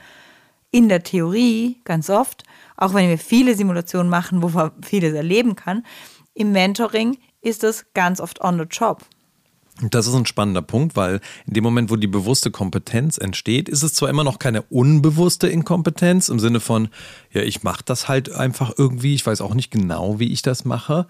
in 0.71 0.89
der 0.89 1.03
Theorie, 1.03 1.79
ganz 1.83 2.09
oft, 2.09 2.43
auch 2.75 2.95
wenn 2.95 3.07
wir 3.07 3.19
viele 3.19 3.53
Simulationen 3.53 4.09
machen, 4.09 4.41
wo 4.41 4.49
man 4.49 4.71
vieles 4.81 5.13
erleben 5.13 5.55
kann. 5.55 5.85
Im 6.33 6.51
Mentoring 6.51 7.19
ist 7.41 7.63
es 7.63 7.85
ganz 7.93 8.19
oft 8.19 8.41
on 8.41 8.57
the 8.57 8.65
job. 8.65 9.05
Das 9.81 10.07
ist 10.07 10.13
ein 10.13 10.25
spannender 10.25 10.61
Punkt, 10.61 10.97
weil 10.97 11.21
in 11.47 11.53
dem 11.53 11.63
Moment, 11.63 11.89
wo 11.89 11.95
die 11.95 12.07
bewusste 12.07 12.51
Kompetenz 12.51 13.17
entsteht, 13.17 13.69
ist 13.69 13.81
es 13.81 13.93
zwar 13.93 14.09
immer 14.09 14.25
noch 14.25 14.37
keine 14.37 14.63
unbewusste 14.63 15.47
Inkompetenz 15.47 16.27
im 16.27 16.39
Sinne 16.39 16.59
von, 16.59 16.89
ja, 17.31 17.41
ich 17.41 17.63
mache 17.63 17.83
das 17.85 18.09
halt 18.09 18.31
einfach 18.31 18.73
irgendwie, 18.77 19.15
ich 19.15 19.25
weiß 19.25 19.39
auch 19.39 19.53
nicht 19.53 19.71
genau, 19.71 20.19
wie 20.19 20.33
ich 20.33 20.41
das 20.41 20.65
mache, 20.65 21.07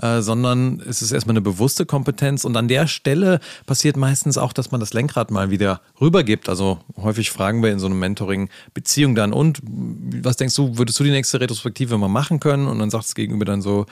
äh, 0.00 0.20
sondern 0.20 0.80
es 0.86 1.02
ist 1.02 1.10
erstmal 1.10 1.32
eine 1.32 1.40
bewusste 1.40 1.84
Kompetenz 1.84 2.44
und 2.44 2.56
an 2.56 2.68
der 2.68 2.86
Stelle 2.86 3.40
passiert 3.66 3.96
meistens 3.96 4.38
auch, 4.38 4.52
dass 4.52 4.70
man 4.70 4.78
das 4.78 4.92
Lenkrad 4.92 5.32
mal 5.32 5.50
wieder 5.50 5.80
rübergibt. 6.00 6.48
Also 6.48 6.78
häufig 6.96 7.30
fragen 7.30 7.62
wir 7.62 7.72
in 7.72 7.80
so 7.80 7.86
einem 7.86 7.98
Mentoring-Beziehung 7.98 9.16
dann, 9.16 9.32
und 9.32 9.60
was 9.64 10.36
denkst 10.36 10.54
du, 10.54 10.78
würdest 10.78 11.00
du 11.00 11.04
die 11.04 11.10
nächste 11.10 11.40
Retrospektive 11.40 11.98
mal 11.98 12.08
machen 12.08 12.38
können? 12.38 12.68
Und 12.68 12.78
dann 12.78 12.90
sagt 12.90 13.04
das 13.04 13.14
Gegenüber 13.16 13.44
dann 13.44 13.62
so, 13.62 13.86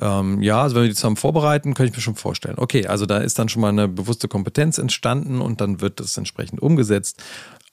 ähm, 0.00 0.42
ja, 0.42 0.62
also 0.62 0.74
wenn 0.74 0.82
wir 0.82 0.88
die 0.88 0.94
zusammen 0.94 1.16
vorbereiten, 1.16 1.74
könnte 1.74 1.90
ich 1.90 1.96
mir 1.96 2.02
schon 2.02 2.16
vorstellen. 2.16 2.56
Okay, 2.58 2.86
also 2.86 3.06
da 3.06 3.18
ist 3.18 3.38
dann 3.38 3.48
schon 3.48 3.62
mal 3.62 3.75
eine 3.78 3.88
bewusste 3.88 4.28
Kompetenz 4.28 4.78
entstanden 4.78 5.40
und 5.40 5.60
dann 5.60 5.80
wird 5.80 6.00
das 6.00 6.16
entsprechend 6.16 6.60
umgesetzt. 6.60 7.22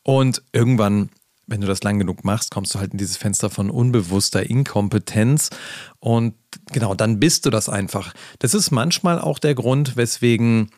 Und 0.04 0.44
irgendwann, 0.52 1.10
wenn 1.48 1.62
du 1.62 1.68
das 1.68 1.84
lang 1.84 2.00
genug 2.00 2.24
machst, 2.24 2.52
kommst 2.52 2.74
du 2.76 2.80
halt 2.80 2.92
in 2.92 2.98
dieses 2.98 3.18
Fenster 3.18 3.50
von 3.50 3.70
unbewusster 3.70 4.50
Inkompetenz. 4.50 5.50
Und 6.00 6.36
genau, 6.72 6.94
dann 6.94 7.20
bist 7.20 7.46
du 7.46 7.50
das 7.50 7.70
einfach. 7.70 8.14
Das 8.40 8.54
ist 8.54 8.72
manchmal 8.72 9.20
auch 9.20 9.40
der 9.40 9.56
Grund, 9.56 9.96
weswegen 9.96 10.70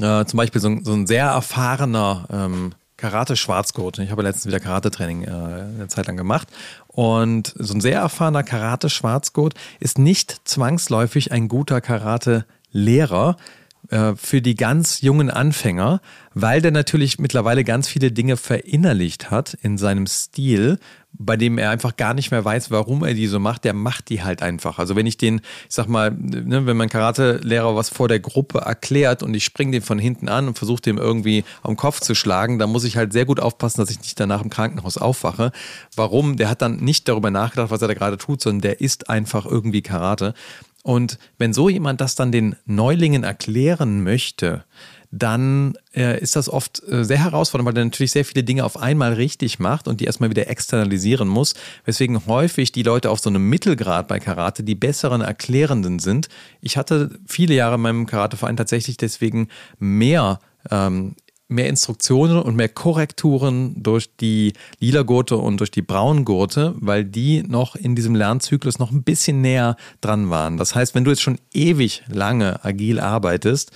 äh, 0.00 0.24
zum 0.24 0.36
Beispiel 0.36 0.60
so, 0.60 0.76
so, 0.82 0.92
ein 0.92 1.06
sehr 1.06 1.26
erfahrener 1.26 2.26
ähm, 2.30 2.72
Karate-Schwarzgurt, 2.96 3.98
ich 3.98 4.10
habe 4.10 4.22
letztens 4.22 4.46
wieder 4.46 4.58
Karate-Training 4.58 5.24
äh, 5.24 5.28
eine 5.28 5.88
Zeit 5.88 6.06
lang 6.06 6.16
gemacht, 6.16 6.48
und 6.88 7.54
so 7.56 7.74
ein 7.74 7.80
sehr 7.80 8.00
erfahrener 8.00 8.42
Karate-Schwarzgurt 8.42 9.54
ist 9.80 9.98
nicht 9.98 10.40
zwangsläufig 10.44 11.30
ein 11.30 11.48
guter 11.48 11.80
Karate-Lehrer, 11.80 13.36
äh, 13.90 14.14
für 14.16 14.42
die 14.42 14.54
ganz 14.54 15.00
jungen 15.00 15.30
Anfänger, 15.30 16.00
weil 16.34 16.60
der 16.60 16.70
natürlich 16.70 17.18
mittlerweile 17.18 17.64
ganz 17.64 17.88
viele 17.88 18.12
Dinge 18.12 18.36
verinnerlicht 18.36 19.30
hat 19.30 19.54
in 19.62 19.78
seinem 19.78 20.06
Stil, 20.06 20.78
bei 21.12 21.36
dem 21.36 21.56
er 21.56 21.70
einfach 21.70 21.96
gar 21.96 22.12
nicht 22.12 22.30
mehr 22.30 22.44
weiß, 22.44 22.70
warum 22.70 23.04
er 23.04 23.14
die 23.14 23.26
so 23.26 23.38
macht, 23.38 23.64
der 23.64 23.72
macht 23.72 24.08
die 24.08 24.22
halt 24.22 24.42
einfach. 24.42 24.78
Also 24.78 24.96
wenn 24.96 25.06
ich 25.06 25.16
den, 25.16 25.40
ich 25.68 25.74
sag 25.74 25.88
mal, 25.88 26.10
ne, 26.10 26.66
wenn 26.66 26.76
mein 26.76 26.88
Karate-Lehrer 26.88 27.74
was 27.76 27.88
vor 27.88 28.08
der 28.08 28.20
Gruppe 28.20 28.58
erklärt 28.58 29.22
und 29.22 29.34
ich 29.34 29.44
springe 29.44 29.72
den 29.72 29.82
von 29.82 29.98
hinten 29.98 30.28
an 30.28 30.48
und 30.48 30.58
versuche 30.58 30.82
dem 30.82 30.98
irgendwie 30.98 31.44
am 31.62 31.76
Kopf 31.76 32.00
zu 32.00 32.14
schlagen, 32.14 32.58
dann 32.58 32.70
muss 32.70 32.84
ich 32.84 32.96
halt 32.96 33.12
sehr 33.12 33.24
gut 33.24 33.40
aufpassen, 33.40 33.80
dass 33.80 33.90
ich 33.90 34.00
nicht 34.00 34.18
danach 34.20 34.42
im 34.42 34.50
Krankenhaus 34.50 34.98
aufwache. 34.98 35.52
Warum? 35.94 36.36
Der 36.36 36.50
hat 36.50 36.60
dann 36.60 36.76
nicht 36.76 37.08
darüber 37.08 37.30
nachgedacht, 37.30 37.70
was 37.70 37.82
er 37.82 37.88
da 37.88 37.94
gerade 37.94 38.18
tut, 38.18 38.42
sondern 38.42 38.62
der 38.62 38.80
ist 38.80 39.08
einfach 39.08 39.46
irgendwie 39.46 39.82
Karate. 39.82 40.34
Und 40.86 41.18
wenn 41.36 41.52
so 41.52 41.68
jemand 41.68 42.00
das 42.00 42.14
dann 42.14 42.30
den 42.30 42.54
Neulingen 42.64 43.24
erklären 43.24 44.04
möchte, 44.04 44.62
dann 45.10 45.74
äh, 45.96 46.20
ist 46.20 46.36
das 46.36 46.48
oft 46.48 46.80
äh, 46.88 47.04
sehr 47.04 47.18
herausfordernd, 47.18 47.66
weil 47.66 47.76
er 47.76 47.86
natürlich 47.86 48.12
sehr 48.12 48.24
viele 48.24 48.44
Dinge 48.44 48.64
auf 48.64 48.76
einmal 48.76 49.14
richtig 49.14 49.58
macht 49.58 49.88
und 49.88 50.00
die 50.00 50.04
erstmal 50.04 50.30
wieder 50.30 50.48
externalisieren 50.48 51.26
muss. 51.26 51.54
Weswegen 51.86 52.24
häufig 52.26 52.70
die 52.70 52.84
Leute 52.84 53.10
auf 53.10 53.18
so 53.18 53.28
einem 53.28 53.48
Mittelgrad 53.48 54.06
bei 54.06 54.20
Karate 54.20 54.62
die 54.62 54.76
besseren 54.76 55.22
Erklärenden 55.22 55.98
sind. 55.98 56.28
Ich 56.60 56.76
hatte 56.76 57.18
viele 57.26 57.54
Jahre 57.54 57.74
in 57.74 57.80
meinem 57.80 58.06
Karateverein 58.06 58.56
tatsächlich 58.56 58.96
deswegen 58.96 59.48
mehr 59.80 60.38
ähm, 60.70 61.16
mehr 61.48 61.68
Instruktionen 61.68 62.38
und 62.38 62.56
mehr 62.56 62.68
Korrekturen 62.68 63.80
durch 63.80 64.14
die 64.16 64.52
lila 64.80 65.02
Gurte 65.02 65.36
und 65.36 65.58
durch 65.58 65.70
die 65.70 65.82
braunen 65.82 66.24
Gurte, 66.24 66.74
weil 66.78 67.04
die 67.04 67.42
noch 67.42 67.76
in 67.76 67.94
diesem 67.94 68.14
Lernzyklus 68.14 68.78
noch 68.78 68.90
ein 68.90 69.04
bisschen 69.04 69.40
näher 69.40 69.76
dran 70.00 70.30
waren. 70.30 70.56
Das 70.56 70.74
heißt, 70.74 70.94
wenn 70.94 71.04
du 71.04 71.10
jetzt 71.10 71.22
schon 71.22 71.38
ewig 71.52 72.02
lange 72.08 72.64
agil 72.64 72.98
arbeitest, 72.98 73.70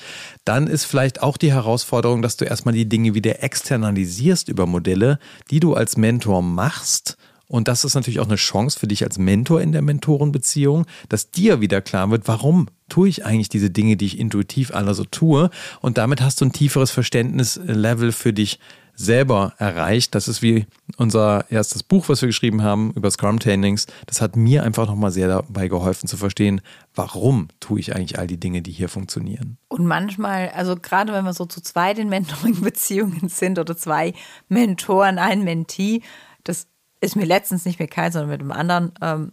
dann 0.44 0.66
ist 0.66 0.84
vielleicht 0.84 1.22
auch 1.22 1.36
die 1.36 1.52
Herausforderung, 1.52 2.22
dass 2.22 2.36
du 2.36 2.44
erstmal 2.44 2.74
die 2.74 2.88
Dinge 2.88 3.14
wieder 3.14 3.42
externalisierst 3.42 4.48
über 4.48 4.66
Modelle, 4.66 5.18
die 5.50 5.60
du 5.60 5.74
als 5.74 5.96
Mentor 5.96 6.42
machst 6.42 7.16
und 7.50 7.66
das 7.66 7.82
ist 7.82 7.96
natürlich 7.96 8.20
auch 8.20 8.28
eine 8.28 8.36
Chance 8.36 8.78
für 8.78 8.86
dich 8.86 9.02
als 9.02 9.18
Mentor 9.18 9.60
in 9.60 9.72
der 9.72 9.82
Mentorenbeziehung, 9.82 10.86
dass 11.08 11.32
dir 11.32 11.60
wieder 11.60 11.80
klar 11.80 12.08
wird, 12.12 12.28
warum 12.28 12.68
tue 12.88 13.08
ich 13.08 13.26
eigentlich 13.26 13.48
diese 13.48 13.70
Dinge, 13.70 13.96
die 13.96 14.06
ich 14.06 14.20
intuitiv 14.20 14.72
alle 14.72 14.94
so 14.94 15.02
tue. 15.04 15.50
Und 15.80 15.98
damit 15.98 16.20
hast 16.20 16.40
du 16.40 16.44
ein 16.44 16.52
tieferes 16.52 16.92
Verständnislevel 16.92 18.12
für 18.12 18.32
dich 18.32 18.60
selber 18.94 19.54
erreicht. 19.58 20.14
Das 20.14 20.28
ist 20.28 20.42
wie 20.42 20.66
unser 20.96 21.50
erstes 21.50 21.82
Buch, 21.82 22.08
was 22.08 22.22
wir 22.22 22.28
geschrieben 22.28 22.62
haben 22.62 22.92
über 22.92 23.10
Scrum-Trainings. 23.10 23.86
Das 24.06 24.20
hat 24.20 24.36
mir 24.36 24.62
einfach 24.62 24.86
nochmal 24.86 25.10
sehr 25.10 25.26
dabei 25.26 25.66
geholfen 25.66 26.06
zu 26.06 26.16
verstehen, 26.16 26.60
warum 26.94 27.48
tue 27.58 27.80
ich 27.80 27.96
eigentlich 27.96 28.20
all 28.20 28.28
die 28.28 28.38
Dinge, 28.38 28.62
die 28.62 28.70
hier 28.70 28.88
funktionieren. 28.88 29.58
Und 29.66 29.86
manchmal, 29.86 30.50
also 30.50 30.76
gerade 30.76 31.12
wenn 31.12 31.24
wir 31.24 31.32
so 31.32 31.46
zu 31.46 31.60
zweit 31.60 31.98
in 31.98 32.08
Mentoring-Beziehungen 32.10 33.28
sind 33.28 33.58
oder 33.58 33.76
zwei 33.76 34.12
Mentoren, 34.48 35.18
ein 35.18 35.42
Mentee, 35.42 36.02
das 36.44 36.69
ist 37.00 37.16
mir 37.16 37.24
letztens 37.24 37.64
nicht 37.64 37.78
mit 37.78 37.90
Kai, 37.90 38.10
sondern 38.10 38.30
mit 38.30 38.40
einem 38.40 38.52
anderen 38.52 38.92
ähm, 39.00 39.32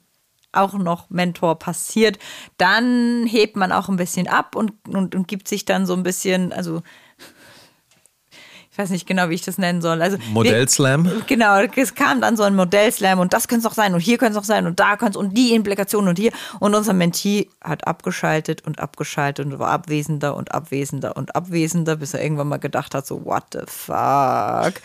auch 0.54 0.74
noch 0.74 1.10
Mentor 1.10 1.60
passiert, 1.60 2.18
dann 2.58 3.26
hebt 3.28 3.56
man 3.56 3.72
auch 3.72 3.90
ein 3.90 3.98
bisschen 3.98 4.28
ab 4.28 4.56
und, 4.56 4.74
und, 4.88 5.16
und 5.16 5.28
gibt 5.28 5.48
sich 5.48 5.66
dann 5.66 5.86
so 5.86 5.94
ein 5.94 6.04
bisschen, 6.04 6.52
also 6.52 6.82
ich 8.78 8.84
weiß 8.84 8.92
nicht 8.92 9.08
genau, 9.08 9.30
wie 9.30 9.34
ich 9.34 9.42
das 9.42 9.58
nennen 9.58 9.82
soll. 9.82 10.04
Also 10.04 10.18
Modellslam? 10.30 11.24
Genau, 11.26 11.62
es 11.62 11.96
kam 11.96 12.22
dann 12.22 12.38
so 12.38 12.44
ein 12.44 12.56
Modellslam 12.56 13.18
und 13.18 13.34
das 13.34 13.48
könnte 13.48 13.66
es 13.66 13.72
auch 13.72 13.76
sein 13.76 13.96
und 13.96 14.02
hier 14.02 14.20
könnte 14.20 14.34
es 14.34 14.38
auch 14.38 14.46
sein 14.46 14.68
und 14.68 14.80
da 14.80 14.98
könnte 14.98 15.18
es 15.18 15.26
und 15.26 15.36
die 15.36 15.56
Implikation 15.56 16.08
und 16.08 16.20
hier. 16.20 16.32
Und 16.60 16.76
unser 16.76 16.94
Mentee 16.94 17.50
hat 17.60 17.88
abgeschaltet 17.88 18.68
und 18.68 18.80
abgeschaltet 18.80 19.48
und 19.48 19.58
war 19.58 19.72
abwesender 19.72 20.36
und 20.36 20.54
abwesender 20.54 21.18
und 21.18 21.36
abwesender, 21.36 21.96
bis 21.96 22.14
er 22.14 22.22
irgendwann 22.22 22.50
mal 22.50 22.58
gedacht 22.58 22.94
hat, 22.94 23.08
so 23.08 23.26
what 23.26 23.46
the 23.54 23.62
fuck. 23.66 24.80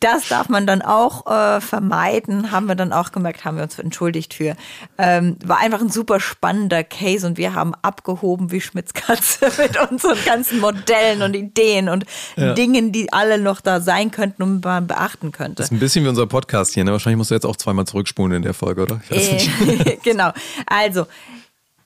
Das 0.00 0.28
darf 0.28 0.50
man 0.50 0.66
dann 0.66 0.82
auch 0.82 1.26
äh, 1.26 1.60
vermeiden, 1.60 2.50
haben 2.50 2.66
wir 2.66 2.74
dann 2.74 2.92
auch 2.92 3.12
gemerkt, 3.12 3.44
haben 3.44 3.56
wir 3.56 3.64
uns 3.64 3.78
entschuldigt 3.78 4.34
für. 4.34 4.54
Ähm, 4.98 5.36
war 5.44 5.58
einfach 5.58 5.80
ein 5.80 5.88
super 5.88 6.20
spannender 6.20 6.84
Case 6.84 7.26
und 7.26 7.38
wir 7.38 7.54
haben 7.54 7.72
abgehoben 7.80 8.52
wie 8.52 8.60
Schmitz 8.60 8.92
Katze 8.92 9.50
mit 9.58 9.90
unseren 9.90 10.18
ganzen 10.24 10.60
Modellen 10.60 11.22
und 11.22 11.34
Ideen 11.34 11.88
und 11.88 12.04
ja. 12.36 12.52
Dingen, 12.52 12.92
die 12.92 13.10
alle 13.12 13.38
noch 13.38 13.62
da 13.62 13.80
sein 13.80 14.10
könnten 14.10 14.42
und 14.42 14.64
man 14.64 14.86
beachten 14.86 15.32
könnte. 15.32 15.56
Das 15.56 15.66
ist 15.66 15.72
ein 15.72 15.78
bisschen 15.78 16.04
wie 16.04 16.08
unser 16.08 16.26
Podcast 16.26 16.74
hier, 16.74 16.84
ne? 16.84 16.92
Wahrscheinlich 16.92 17.18
musst 17.18 17.30
du 17.30 17.34
jetzt 17.34 17.46
auch 17.46 17.56
zweimal 17.56 17.86
zurückspulen 17.86 18.32
in 18.32 18.42
der 18.42 18.54
Folge, 18.54 18.82
oder? 18.82 19.00
Äh, 19.08 19.96
genau. 20.02 20.32
Also, 20.66 21.06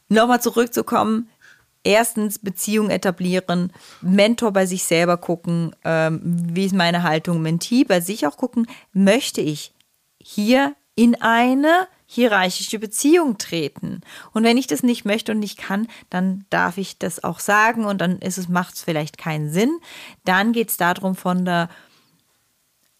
nochmal 0.08 0.40
zurückzukommen 0.40 1.28
erstens 1.84 2.38
Beziehung 2.38 2.90
etablieren, 2.90 3.72
Mentor 4.00 4.52
bei 4.52 4.66
sich 4.66 4.84
selber 4.84 5.16
gucken, 5.16 5.74
ähm, 5.84 6.20
wie 6.22 6.66
ist 6.66 6.74
meine 6.74 7.02
Haltung, 7.02 7.42
Mentee 7.42 7.84
bei 7.84 8.00
sich 8.00 8.26
auch 8.26 8.36
gucken, 8.36 8.66
möchte 8.92 9.40
ich 9.40 9.72
hier 10.22 10.74
in 10.94 11.20
eine 11.20 11.88
hierarchische 12.06 12.78
Beziehung 12.78 13.38
treten. 13.38 14.00
Und 14.32 14.42
wenn 14.42 14.58
ich 14.58 14.66
das 14.66 14.82
nicht 14.82 15.04
möchte 15.04 15.32
und 15.32 15.38
nicht 15.38 15.58
kann, 15.58 15.86
dann 16.10 16.44
darf 16.50 16.76
ich 16.76 16.98
das 16.98 17.22
auch 17.22 17.38
sagen 17.38 17.84
und 17.84 18.00
dann 18.00 18.18
ist 18.18 18.36
es, 18.36 18.48
macht 18.48 18.74
es 18.74 18.82
vielleicht 18.82 19.16
keinen 19.16 19.50
Sinn. 19.50 19.78
Dann 20.24 20.52
geht 20.52 20.70
es 20.70 20.76
darum, 20.76 21.14
von 21.14 21.44
der 21.44 21.68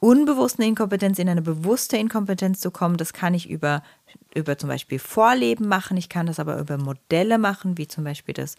unbewussten 0.01 0.65
Inkompetenz 0.65 1.19
in 1.19 1.29
eine 1.29 1.43
bewusste 1.43 1.97
Inkompetenz 1.97 2.61
zu 2.61 2.71
kommen. 2.71 2.97
Das 2.97 3.13
kann 3.13 3.35
ich 3.35 3.49
über 3.49 3.83
über 4.35 4.57
zum 4.57 4.69
Beispiel 4.69 4.99
Vorleben 4.99 5.69
machen, 5.69 5.97
ich 5.97 6.09
kann 6.09 6.27
das 6.27 6.39
aber 6.39 6.59
über 6.59 6.79
Modelle 6.79 7.39
machen, 7.39 7.79
wie 7.79 7.89
zum 7.89 8.05
Beispiel 8.05 8.35
das 8.35 8.57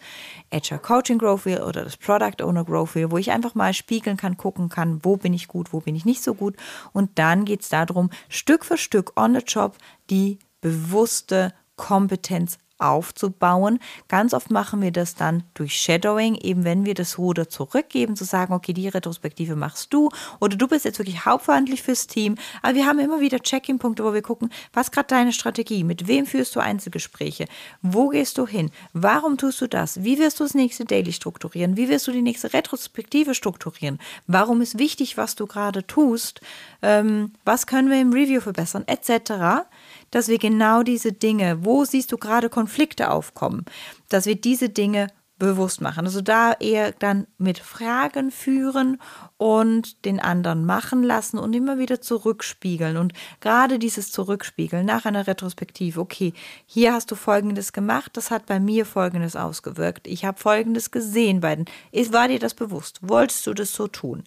Agile 0.50 0.80
Coaching 0.80 1.18
Growth 1.18 1.46
Wheel 1.46 1.62
oder 1.62 1.84
das 1.84 1.96
Product 1.96 2.42
Owner 2.42 2.64
Growth 2.64 2.94
Wheel, 2.94 3.10
wo 3.10 3.18
ich 3.18 3.30
einfach 3.30 3.54
mal 3.54 3.72
spiegeln 3.72 4.16
kann, 4.16 4.36
gucken 4.36 4.68
kann, 4.68 5.00
wo 5.02 5.16
bin 5.16 5.32
ich 5.32 5.48
gut, 5.48 5.72
wo 5.72 5.80
bin 5.80 5.94
ich 5.94 6.04
nicht 6.04 6.22
so 6.22 6.34
gut. 6.34 6.56
Und 6.92 7.18
dann 7.18 7.44
geht 7.44 7.62
es 7.62 7.70
darum, 7.70 8.10
Stück 8.28 8.64
für 8.64 8.76
Stück 8.76 9.12
on 9.16 9.34
the 9.34 9.42
job 9.46 9.76
die 10.10 10.38
bewusste 10.60 11.54
Kompetenz 11.76 12.58
aufzubauen. 12.82 13.78
Ganz 14.08 14.34
oft 14.34 14.50
machen 14.50 14.82
wir 14.82 14.90
das 14.90 15.14
dann 15.14 15.44
durch 15.54 15.76
Shadowing, 15.76 16.34
eben 16.34 16.64
wenn 16.64 16.84
wir 16.84 16.94
das 16.94 17.18
Ruder 17.18 17.48
zurückgeben, 17.48 18.16
zu 18.16 18.24
sagen, 18.24 18.52
okay, 18.52 18.72
die 18.72 18.88
Retrospektive 18.88 19.56
machst 19.56 19.94
du 19.94 20.10
oder 20.40 20.56
du 20.56 20.66
bist 20.66 20.84
jetzt 20.84 20.98
wirklich 20.98 21.24
hauptverantwortlich 21.24 21.82
fürs 21.82 22.06
Team. 22.06 22.36
Aber 22.62 22.74
wir 22.74 22.86
haben 22.86 22.98
immer 22.98 23.20
wieder 23.20 23.40
Check-in-Punkte, 23.40 24.04
wo 24.04 24.12
wir 24.12 24.22
gucken, 24.22 24.50
was 24.72 24.90
gerade 24.90 25.08
deine 25.08 25.32
Strategie, 25.32 25.84
mit 25.84 26.06
wem 26.06 26.26
führst 26.26 26.54
du 26.56 26.60
Einzelgespräche, 26.60 27.46
wo 27.82 28.08
gehst 28.08 28.38
du 28.38 28.46
hin, 28.46 28.70
warum 28.92 29.38
tust 29.38 29.60
du 29.60 29.68
das, 29.68 30.02
wie 30.02 30.18
wirst 30.18 30.40
du 30.40 30.44
das 30.44 30.54
nächste 30.54 30.84
Daily 30.84 31.12
strukturieren, 31.12 31.76
wie 31.76 31.88
wirst 31.88 32.06
du 32.08 32.12
die 32.12 32.22
nächste 32.22 32.52
Retrospektive 32.52 33.34
strukturieren, 33.34 33.98
warum 34.26 34.60
ist 34.60 34.78
wichtig, 34.78 35.16
was 35.16 35.34
du 35.34 35.46
gerade 35.46 35.86
tust, 35.86 36.40
ähm, 36.82 37.32
was 37.44 37.66
können 37.66 37.90
wir 37.90 38.00
im 38.00 38.12
Review 38.12 38.40
verbessern, 38.40 38.84
etc 38.86 39.64
dass 40.12 40.28
wir 40.28 40.38
genau 40.38 40.84
diese 40.84 41.12
Dinge, 41.12 41.64
wo 41.64 41.84
siehst 41.84 42.12
du 42.12 42.18
gerade 42.18 42.48
Konflikte 42.48 43.10
aufkommen, 43.10 43.64
dass 44.08 44.26
wir 44.26 44.36
diese 44.36 44.68
Dinge 44.68 45.08
bewusst 45.42 45.80
machen. 45.80 46.06
Also 46.06 46.20
da 46.20 46.52
eher 46.52 46.92
dann 46.92 47.26
mit 47.36 47.58
Fragen 47.58 48.30
führen 48.30 49.00
und 49.38 50.04
den 50.04 50.20
anderen 50.20 50.64
machen 50.64 51.02
lassen 51.02 51.36
und 51.36 51.52
immer 51.52 51.78
wieder 51.78 52.00
zurückspiegeln. 52.00 52.96
Und 52.96 53.12
gerade 53.40 53.80
dieses 53.80 54.12
Zurückspiegeln 54.12 54.86
nach 54.86 55.04
einer 55.04 55.26
Retrospektive, 55.26 56.00
okay, 56.00 56.32
hier 56.64 56.92
hast 56.92 57.10
du 57.10 57.16
Folgendes 57.16 57.72
gemacht, 57.72 58.12
das 58.14 58.30
hat 58.30 58.46
bei 58.46 58.60
mir 58.60 58.86
Folgendes 58.86 59.34
ausgewirkt, 59.34 60.06
ich 60.06 60.24
habe 60.24 60.38
Folgendes 60.38 60.92
gesehen 60.92 61.40
bei 61.40 61.56
den, 61.56 61.64
war 62.12 62.28
dir 62.28 62.38
das 62.38 62.54
bewusst? 62.54 63.00
Wolltest 63.02 63.44
du 63.48 63.52
das 63.52 63.72
so 63.72 63.88
tun? 63.88 64.22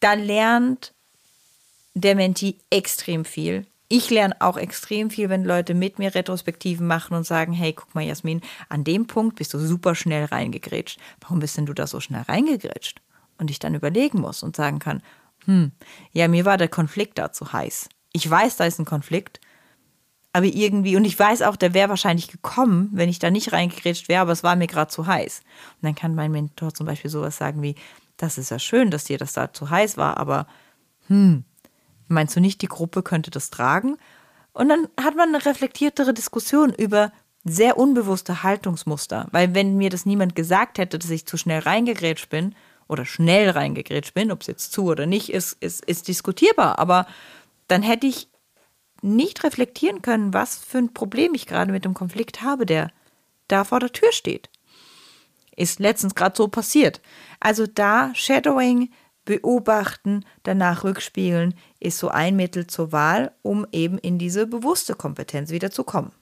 Da 0.00 0.14
lernt 0.14 0.94
der 1.94 2.16
Mentee 2.16 2.56
extrem 2.70 3.24
viel 3.24 3.66
ich 3.96 4.10
lerne 4.10 4.34
auch 4.40 4.56
extrem 4.56 5.08
viel, 5.08 5.28
wenn 5.28 5.44
Leute 5.44 5.72
mit 5.72 6.00
mir 6.00 6.12
Retrospektiven 6.12 6.84
machen 6.84 7.16
und 7.16 7.24
sagen, 7.24 7.52
hey, 7.52 7.72
guck 7.72 7.94
mal, 7.94 8.02
Jasmin, 8.02 8.40
an 8.68 8.82
dem 8.82 9.06
Punkt 9.06 9.36
bist 9.36 9.54
du 9.54 9.58
super 9.60 9.94
schnell 9.94 10.24
reingegrätscht. 10.24 10.98
Warum 11.20 11.38
bist 11.38 11.56
denn 11.56 11.66
du 11.66 11.74
da 11.74 11.86
so 11.86 12.00
schnell 12.00 12.22
reingegrätscht? 12.22 13.00
Und 13.38 13.52
ich 13.52 13.60
dann 13.60 13.76
überlegen 13.76 14.20
muss 14.20 14.42
und 14.42 14.56
sagen 14.56 14.80
kann, 14.80 15.00
hm, 15.44 15.70
ja, 16.10 16.26
mir 16.26 16.44
war 16.44 16.56
der 16.56 16.66
Konflikt 16.66 17.18
da 17.18 17.30
zu 17.30 17.52
heiß. 17.52 17.88
Ich 18.12 18.28
weiß, 18.28 18.56
da 18.56 18.64
ist 18.64 18.80
ein 18.80 18.84
Konflikt, 18.84 19.40
aber 20.32 20.46
irgendwie, 20.46 20.96
und 20.96 21.04
ich 21.04 21.16
weiß 21.16 21.42
auch, 21.42 21.54
der 21.54 21.72
wäre 21.72 21.88
wahrscheinlich 21.90 22.26
gekommen, 22.26 22.90
wenn 22.94 23.08
ich 23.08 23.20
da 23.20 23.30
nicht 23.30 23.52
reingegrätscht 23.52 24.08
wäre, 24.08 24.22
aber 24.22 24.32
es 24.32 24.42
war 24.42 24.56
mir 24.56 24.66
gerade 24.66 24.90
zu 24.90 25.06
heiß. 25.06 25.42
Und 25.80 25.82
dann 25.82 25.94
kann 25.94 26.16
mein 26.16 26.32
Mentor 26.32 26.74
zum 26.74 26.86
Beispiel 26.86 27.12
sowas 27.12 27.36
sagen 27.36 27.62
wie, 27.62 27.76
das 28.16 28.38
ist 28.38 28.50
ja 28.50 28.58
schön, 28.58 28.90
dass 28.90 29.04
dir 29.04 29.18
das 29.18 29.34
da 29.34 29.52
zu 29.52 29.70
heiß 29.70 29.96
war, 29.96 30.16
aber 30.16 30.48
hm, 31.06 31.44
Meinst 32.08 32.36
du 32.36 32.40
nicht, 32.40 32.62
die 32.62 32.68
Gruppe 32.68 33.02
könnte 33.02 33.30
das 33.30 33.50
tragen? 33.50 33.96
Und 34.52 34.68
dann 34.68 34.88
hat 35.00 35.16
man 35.16 35.30
eine 35.30 35.44
reflektiertere 35.44 36.14
Diskussion 36.14 36.72
über 36.72 37.12
sehr 37.44 37.76
unbewusste 37.76 38.42
Haltungsmuster. 38.42 39.26
Weil 39.30 39.54
wenn 39.54 39.76
mir 39.76 39.90
das 39.90 40.06
niemand 40.06 40.34
gesagt 40.34 40.78
hätte, 40.78 40.98
dass 40.98 41.10
ich 41.10 41.26
zu 41.26 41.36
schnell 41.36 41.60
reingegrätscht 41.60 42.30
bin 42.30 42.54
oder 42.88 43.04
schnell 43.04 43.50
reingegrätscht 43.50 44.14
bin, 44.14 44.32
ob 44.32 44.40
es 44.40 44.46
jetzt 44.46 44.72
zu 44.72 44.84
oder 44.86 45.06
nicht 45.06 45.32
ist, 45.32 45.56
ist, 45.60 45.84
ist 45.84 46.08
diskutierbar. 46.08 46.78
Aber 46.78 47.06
dann 47.68 47.82
hätte 47.82 48.06
ich 48.06 48.28
nicht 49.02 49.44
reflektieren 49.44 50.00
können, 50.00 50.32
was 50.32 50.56
für 50.56 50.78
ein 50.78 50.94
Problem 50.94 51.34
ich 51.34 51.46
gerade 51.46 51.72
mit 51.72 51.84
dem 51.84 51.92
Konflikt 51.92 52.40
habe, 52.40 52.64
der 52.64 52.90
da 53.48 53.64
vor 53.64 53.80
der 53.80 53.92
Tür 53.92 54.12
steht. 54.12 54.48
Ist 55.54 55.78
letztens 55.78 56.14
gerade 56.14 56.36
so 56.36 56.48
passiert. 56.48 57.00
Also 57.40 57.66
da 57.66 58.10
Shadowing 58.14 58.90
beobachten, 59.24 60.24
danach 60.42 60.84
rückspiegeln, 60.84 61.54
ist 61.84 61.98
so 61.98 62.08
ein 62.08 62.36
Mittel 62.36 62.66
zur 62.66 62.92
Wahl, 62.92 63.32
um 63.42 63.66
eben 63.72 63.98
in 63.98 64.18
diese 64.18 64.46
bewusste 64.46 64.94
Kompetenz 64.94 65.50
wieder 65.50 65.70
zu 65.70 65.84
kommen. 65.84 66.12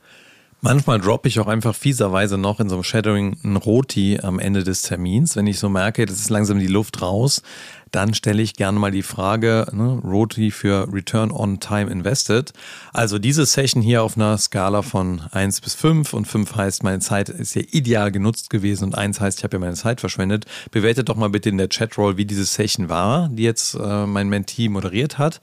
Manchmal 0.64 1.00
droppe 1.00 1.26
ich 1.26 1.40
auch 1.40 1.48
einfach 1.48 1.74
fieserweise 1.74 2.38
noch 2.38 2.60
in 2.60 2.68
so 2.68 2.76
einem 2.76 2.84
Shadowing 2.84 3.36
ein 3.42 3.56
Roti 3.56 4.20
am 4.22 4.38
Ende 4.38 4.62
des 4.62 4.82
Termins, 4.82 5.34
wenn 5.34 5.48
ich 5.48 5.58
so 5.58 5.68
merke, 5.68 6.06
das 6.06 6.20
ist 6.20 6.30
langsam 6.30 6.60
die 6.60 6.68
Luft 6.68 7.02
raus. 7.02 7.42
Dann 7.92 8.14
stelle 8.14 8.42
ich 8.42 8.54
gerne 8.54 8.78
mal 8.78 8.90
die 8.90 9.02
Frage, 9.02 9.66
ne, 9.72 10.00
ROTI 10.02 10.50
für 10.50 10.92
Return 10.92 11.30
on 11.30 11.60
Time 11.60 11.90
Invested. 11.90 12.52
Also 12.92 13.18
diese 13.18 13.46
Session 13.46 13.82
hier 13.82 14.02
auf 14.02 14.16
einer 14.16 14.36
Skala 14.38 14.82
von 14.82 15.20
1 15.30 15.60
bis 15.60 15.74
5 15.74 16.14
und 16.14 16.26
5 16.26 16.56
heißt, 16.56 16.82
meine 16.82 17.00
Zeit 17.00 17.28
ist 17.28 17.54
ja 17.54 17.62
ideal 17.70 18.10
genutzt 18.10 18.50
gewesen 18.50 18.84
und 18.84 18.94
1 18.96 19.20
heißt, 19.20 19.38
ich 19.38 19.44
habe 19.44 19.56
ja 19.56 19.60
meine 19.60 19.74
Zeit 19.74 20.00
verschwendet. 20.00 20.46
Bewertet 20.70 21.10
doch 21.10 21.16
mal 21.16 21.28
bitte 21.28 21.50
in 21.50 21.58
der 21.58 21.68
Chatroll, 21.68 22.16
wie 22.16 22.24
diese 22.24 22.44
Session 22.44 22.88
war, 22.88 23.28
die 23.30 23.42
jetzt 23.42 23.74
äh, 23.74 24.06
mein 24.06 24.28
Mentee 24.28 24.70
moderiert 24.70 25.18
hat. 25.18 25.40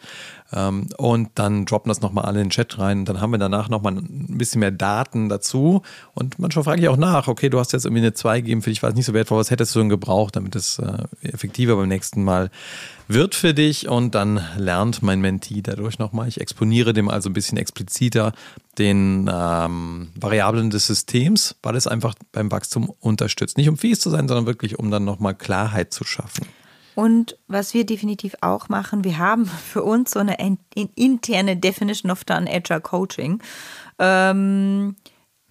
Ähm, 0.52 0.88
und 0.98 1.30
dann 1.36 1.66
droppen 1.66 1.90
das 1.90 2.02
nochmal 2.02 2.26
alle 2.26 2.40
in 2.42 2.48
den 2.48 2.50
Chat 2.52 2.80
rein. 2.80 3.06
Dann 3.06 3.22
haben 3.22 3.32
wir 3.32 3.38
danach 3.38 3.70
nochmal 3.70 3.94
ein 3.98 4.38
bisschen 4.38 4.60
mehr 4.60 4.72
Daten 4.72 5.30
dazu. 5.30 5.82
Und 6.14 6.40
manchmal 6.40 6.64
frage 6.64 6.82
ich 6.82 6.88
auch 6.88 6.98
nach, 6.98 7.28
okay, 7.28 7.50
du 7.50 7.60
hast 7.60 7.74
jetzt 7.74 7.86
irgendwie 7.86 8.02
eine 8.02 8.14
2 8.14 8.42
gegeben, 8.42 8.62
für 8.62 8.70
dich 8.70 8.82
war 8.82 8.90
es 8.90 8.96
nicht 8.96 9.06
so 9.06 9.14
wertvoll, 9.14 9.40
was 9.40 9.52
hättest 9.52 9.76
du 9.76 9.80
denn 9.80 9.90
gebraucht, 9.90 10.36
damit 10.36 10.56
es 10.56 10.80
äh, 10.80 11.04
effektiver 11.22 11.76
beim 11.76 11.88
nächsten 11.88 12.24
Mal 12.24 12.50
wird 13.08 13.34
für 13.34 13.56
dich 13.56 13.88
und 13.90 14.14
dann 14.14 14.40
lernt 14.56 15.02
mein 15.02 15.20
Mentee 15.20 15.62
dadurch 15.62 15.98
nochmal. 15.98 16.28
Ich 16.28 16.40
exponiere 16.40 16.94
dem 16.94 17.10
also 17.10 17.30
ein 17.30 17.34
bisschen 17.34 17.58
expliziter 17.58 18.34
den 18.78 19.30
ähm, 19.32 20.10
Variablen 20.16 20.70
des 20.70 20.88
Systems, 20.88 21.56
weil 21.64 21.76
es 21.76 21.88
einfach 21.88 22.14
beim 22.32 22.52
Wachstum 22.52 22.94
unterstützt. 23.00 23.58
Nicht 23.58 23.68
um 23.68 23.78
fies 23.78 24.00
zu 24.00 24.12
sein, 24.12 24.28
sondern 24.28 24.46
wirklich 24.46 24.78
um 24.78 24.92
dann 24.92 25.06
nochmal 25.06 25.36
Klarheit 25.36 25.92
zu 25.92 26.04
schaffen. 26.04 26.46
Und 27.00 27.38
was 27.48 27.74
wir 27.74 27.86
definitiv 27.86 28.36
auch 28.42 28.68
machen, 28.68 29.06
wir 29.06 29.20
haben 29.20 29.46
für 29.72 29.84
uns 29.84 30.12
so 30.12 30.20
eine 30.20 30.36
interne 30.96 31.56
Definition 31.56 32.12
of 32.12 32.26
Done 32.26 32.52
Agile 32.52 32.82
Coaching. 32.82 33.42
Ähm, 34.00 34.98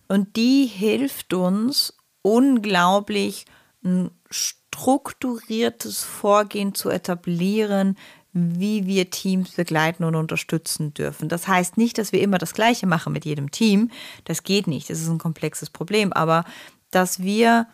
und 0.09 0.37
die 0.37 0.67
hilft 0.67 1.33
uns 1.33 1.97
unglaublich, 2.21 3.47
ein 3.83 4.11
strukturiertes 4.31 6.03
Vorgehen 6.05 6.75
zu 6.75 6.91
etablieren, 6.91 7.97
wie 8.35 8.87
wir 8.87 9.09
Teams 9.09 9.53
begleiten 9.53 10.05
und 10.05 10.17
unterstützen 10.17 10.93
dürfen. 10.93 11.31
Das 11.31 11.49
heißt 11.49 11.79
nicht, 11.79 11.97
dass 11.97 12.13
wir 12.13 12.21
immer 12.21 12.37
das 12.37 12.53
Gleiche 12.53 12.87
machen 12.87 13.15
mit 13.15 13.25
jedem 13.25 13.51
Team. 13.51 13.91
Das 14.25 14.43
geht 14.43 14.67
nicht. 14.67 14.91
Das 14.91 15.01
ist 15.01 15.09
ein 15.09 15.17
komplexes 15.17 15.71
Problem. 15.71 16.13
Aber 16.13 16.45
dass 16.91 17.23
wir 17.23 17.67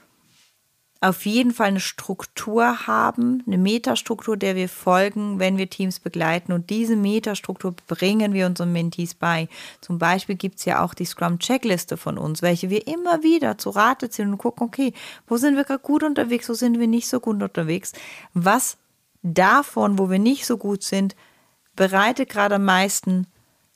auf 1.04 1.26
jeden 1.26 1.52
Fall 1.52 1.68
eine 1.68 1.80
Struktur 1.80 2.86
haben, 2.86 3.42
eine 3.46 3.58
Metastruktur, 3.58 4.36
der 4.36 4.56
wir 4.56 4.70
folgen, 4.70 5.38
wenn 5.38 5.58
wir 5.58 5.68
Teams 5.68 6.00
begleiten. 6.00 6.52
Und 6.52 6.70
diese 6.70 6.96
Metastruktur 6.96 7.74
bringen 7.86 8.32
wir 8.32 8.46
unseren 8.46 8.72
Mentees 8.72 9.14
bei. 9.14 9.48
Zum 9.82 9.98
Beispiel 9.98 10.36
gibt 10.36 10.58
es 10.58 10.64
ja 10.64 10.82
auch 10.82 10.94
die 10.94 11.04
Scrum-Checkliste 11.04 11.98
von 11.98 12.16
uns, 12.16 12.40
welche 12.40 12.70
wir 12.70 12.86
immer 12.86 13.22
wieder 13.22 13.58
zu 13.58 13.70
Rate 13.70 14.08
ziehen 14.08 14.30
und 14.30 14.38
gucken, 14.38 14.66
okay, 14.66 14.94
wo 15.26 15.36
sind 15.36 15.56
wir 15.56 15.64
gerade 15.64 15.82
gut 15.82 16.02
unterwegs, 16.02 16.48
wo 16.48 16.54
sind 16.54 16.80
wir 16.80 16.86
nicht 16.86 17.08
so 17.08 17.20
gut 17.20 17.42
unterwegs. 17.42 17.92
Was 18.32 18.78
davon, 19.22 19.98
wo 19.98 20.10
wir 20.10 20.18
nicht 20.18 20.46
so 20.46 20.56
gut 20.56 20.82
sind, 20.82 21.14
bereitet 21.76 22.30
gerade 22.30 22.54
am 22.54 22.64
meisten 22.64 23.26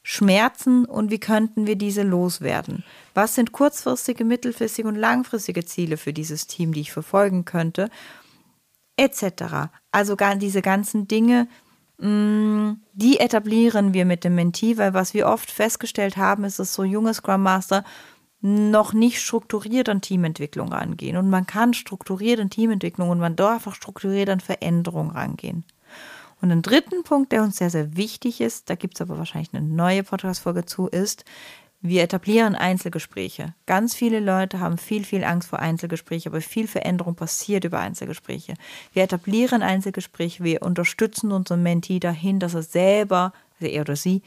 Schmerzen 0.03 0.85
und 0.85 1.11
wie 1.11 1.21
könnten 1.21 1.67
wir 1.67 1.77
diese 1.77 2.03
loswerden? 2.03 2.85
Was 3.15 3.35
sind 3.35 3.53
kurzfristige, 3.53 4.25
mittelfristige 4.25 4.89
und 4.89 4.97
langfristige 4.97 5.65
Ziele 5.65 5.97
für 5.97 6.13
dieses 6.13 6.47
Team, 6.47 6.73
die 6.73 6.81
ich 6.81 6.93
verfolgen 6.93 7.45
könnte? 7.45 7.91
Etc. 8.97 9.71
Also 9.93 10.17
diese 10.37 10.63
ganzen 10.63 11.09
Dinge, 11.09 11.47
mm, 11.99 12.73
die 12.95 13.21
etablieren 13.21 13.93
wir 13.93 14.05
mit 14.05 14.25
dem 14.25 14.35
Mentee, 14.35 14.77
weil 14.79 14.95
was 14.95 15.15
wir 15.15 15.27
oft 15.27 15.51
festgestellt 15.51 16.17
haben, 16.17 16.45
ist, 16.45 16.59
dass 16.59 16.75
so 16.75 16.85
junge 16.85 17.15
Scrum 17.15 17.43
Master 17.43 17.85
noch 18.41 18.93
nicht 18.93 19.21
strukturiert 19.21 19.89
an 19.89 20.01
Teamentwicklung 20.01 20.73
rangehen. 20.73 21.17
Und 21.17 21.29
man 21.29 21.47
kann 21.47 21.75
strukturiert 21.75 22.41
an 22.41 22.51
Teamentwicklung 22.51 23.11
und 23.11 23.19
man 23.19 23.37
darf 23.37 23.67
auch 23.67 23.75
strukturiert 23.75 24.31
an 24.31 24.41
Veränderung 24.41 25.11
rangehen. 25.11 25.65
Und 26.40 26.53
ein 26.53 26.62
dritten 26.62 27.03
Punkt, 27.03 27.33
der 27.33 27.42
uns 27.42 27.57
sehr, 27.57 27.70
sehr 27.70 27.96
wichtig 27.96 28.40
ist, 28.40 28.70
da 28.70 28.74
gibt 28.74 28.94
es 28.94 29.01
aber 29.01 29.18
wahrscheinlich 29.18 29.53
eine 29.53 29.66
neue 29.66 30.05
Podcast-Folge 30.05 30.64
zu, 30.64 30.87
ist, 30.87 31.24
wir 31.81 32.03
etablieren 32.03 32.57
Einzelgespräche. 32.57 33.55
Ganz 33.66 33.94
viele 33.94 34.18
Leute 34.18 34.59
haben 34.59 34.79
viel, 34.79 35.05
viel 35.05 35.22
Angst 35.22 35.48
vor 35.48 35.61
Einzelgesprächen, 35.61 36.33
aber 36.33 36.40
viel 36.40 36.66
Veränderung 36.66 37.14
passiert 37.14 37.64
über 37.64 37.79
Einzelgespräche. 37.79 38.55
Wir 38.92 39.05
etablieren 39.05 39.62
Einzelgespräche, 39.62 40.42
wir 40.42 40.62
unterstützen 40.62 41.31
unseren 41.31 41.62
Mentee 41.62 42.01
dahin, 42.01 42.40
dass 42.40 42.55
er 42.55 42.64
selber, 42.64 43.33
also 43.61 43.72
er 43.72 43.83
oder 43.83 43.94
sie, 43.94 44.22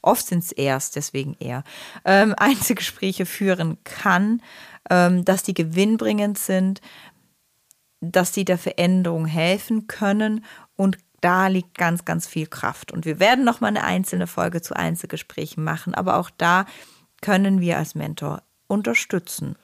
oft 0.00 0.26
sind 0.26 0.44
es 0.44 0.52
erst, 0.52 0.96
deswegen 0.96 1.36
er, 1.40 1.62
ähm, 2.06 2.34
Einzelgespräche 2.38 3.26
führen 3.26 3.76
kann, 3.84 4.40
ähm, 4.88 5.26
dass 5.26 5.42
die 5.42 5.54
gewinnbringend 5.54 6.38
sind, 6.38 6.80
dass 8.00 8.32
sie 8.32 8.46
der 8.46 8.58
Veränderung 8.58 9.26
helfen 9.26 9.86
können 9.88 10.44
und 10.76 10.98
da 11.24 11.46
liegt 11.46 11.78
ganz, 11.78 12.04
ganz 12.04 12.26
viel 12.26 12.46
Kraft. 12.46 12.92
Und 12.92 13.06
wir 13.06 13.18
werden 13.18 13.44
noch 13.44 13.60
mal 13.60 13.68
eine 13.68 13.84
einzelne 13.84 14.26
Folge 14.26 14.60
zu 14.60 14.76
Einzelgesprächen 14.76 15.64
machen, 15.64 15.94
aber 15.94 16.18
auch 16.18 16.30
da 16.36 16.66
können 17.22 17.60
wir 17.60 17.78
als 17.78 17.94
Mentor 17.94 18.42
unterstützen. 18.66 19.56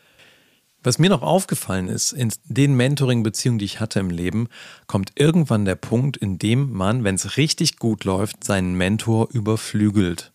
Was 0.83 0.99
mir 0.99 1.11
noch 1.11 1.21
aufgefallen 1.21 1.89
ist, 1.89 2.13
in 2.13 2.33
den 2.45 2.75
Mentoring-Beziehungen, 2.75 3.59
die 3.59 3.67
ich 3.67 3.81
hatte 3.81 4.01
im 4.01 4.09
Leben, 4.09 4.49
kommt 4.87 5.13
irgendwann 5.17 5.67
der 5.67 5.75
Punkt, 5.75 6.17
in 6.17 6.39
dem 6.39 6.73
man, 6.73 7.05
wenn 7.05 7.17
es 7.17 7.37
richtig 7.37 7.77
gut 7.77 8.05
läuft, 8.05 8.43
seinen 8.43 8.75
Mentor 8.75 9.29
überflügelt. 9.31 10.33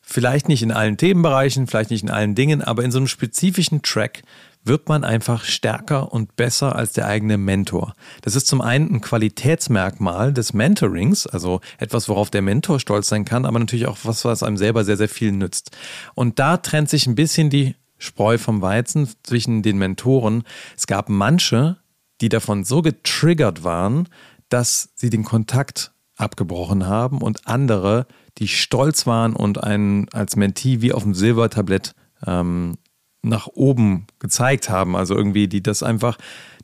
Vielleicht 0.00 0.48
nicht 0.48 0.62
in 0.62 0.72
allen 0.72 0.96
Themenbereichen, 0.96 1.66
vielleicht 1.66 1.90
nicht 1.90 2.02
in 2.02 2.10
allen 2.10 2.34
Dingen, 2.34 2.62
aber 2.62 2.82
in 2.82 2.90
so 2.90 2.98
einem 2.98 3.08
spezifischen 3.08 3.82
Track 3.82 4.22
wird 4.64 4.88
man 4.88 5.04
einfach 5.04 5.44
stärker 5.44 6.12
und 6.12 6.36
besser 6.36 6.74
als 6.74 6.92
der 6.92 7.06
eigene 7.06 7.36
Mentor. 7.36 7.94
Das 8.22 8.34
ist 8.34 8.46
zum 8.46 8.60
einen 8.60 8.94
ein 8.94 9.00
Qualitätsmerkmal 9.00 10.32
des 10.32 10.54
Mentorings, 10.54 11.26
also 11.26 11.60
etwas, 11.78 12.08
worauf 12.08 12.30
der 12.30 12.42
Mentor 12.42 12.80
stolz 12.80 13.08
sein 13.08 13.24
kann, 13.24 13.44
aber 13.44 13.58
natürlich 13.58 13.86
auch 13.86 13.98
was, 14.04 14.24
was 14.24 14.42
einem 14.42 14.56
selber 14.56 14.84
sehr, 14.84 14.96
sehr 14.96 15.08
viel 15.08 15.32
nützt. 15.32 15.70
Und 16.14 16.38
da 16.38 16.56
trennt 16.56 16.88
sich 16.88 17.06
ein 17.06 17.14
bisschen 17.14 17.50
die 17.50 17.76
Spreu 17.98 18.38
vom 18.38 18.60
Weizen 18.62 19.08
zwischen 19.22 19.62
den 19.62 19.78
Mentoren. 19.78 20.44
Es 20.76 20.86
gab 20.86 21.08
manche, 21.08 21.76
die 22.20 22.28
davon 22.28 22.64
so 22.64 22.82
getriggert 22.82 23.64
waren, 23.64 24.08
dass 24.48 24.90
sie 24.94 25.10
den 25.10 25.24
Kontakt 25.24 25.92
abgebrochen 26.16 26.86
haben 26.86 27.22
und 27.22 27.46
andere, 27.46 28.06
die 28.38 28.48
stolz 28.48 29.06
waren 29.06 29.34
und 29.34 29.62
einen 29.62 30.08
als 30.10 30.36
Mentee 30.36 30.80
wie 30.80 30.92
auf 30.92 31.02
dem 31.02 31.14
Silbertablett 31.14 31.94
ähm, 32.26 32.78
nach 33.24 33.48
oben 33.48 34.06
gezeigt 34.18 34.70
haben. 34.70 34.96
Also 34.96 35.14
irgendwie, 35.14 35.48
die 35.48 35.62
das 35.62 35.82
einfach, 35.82 36.18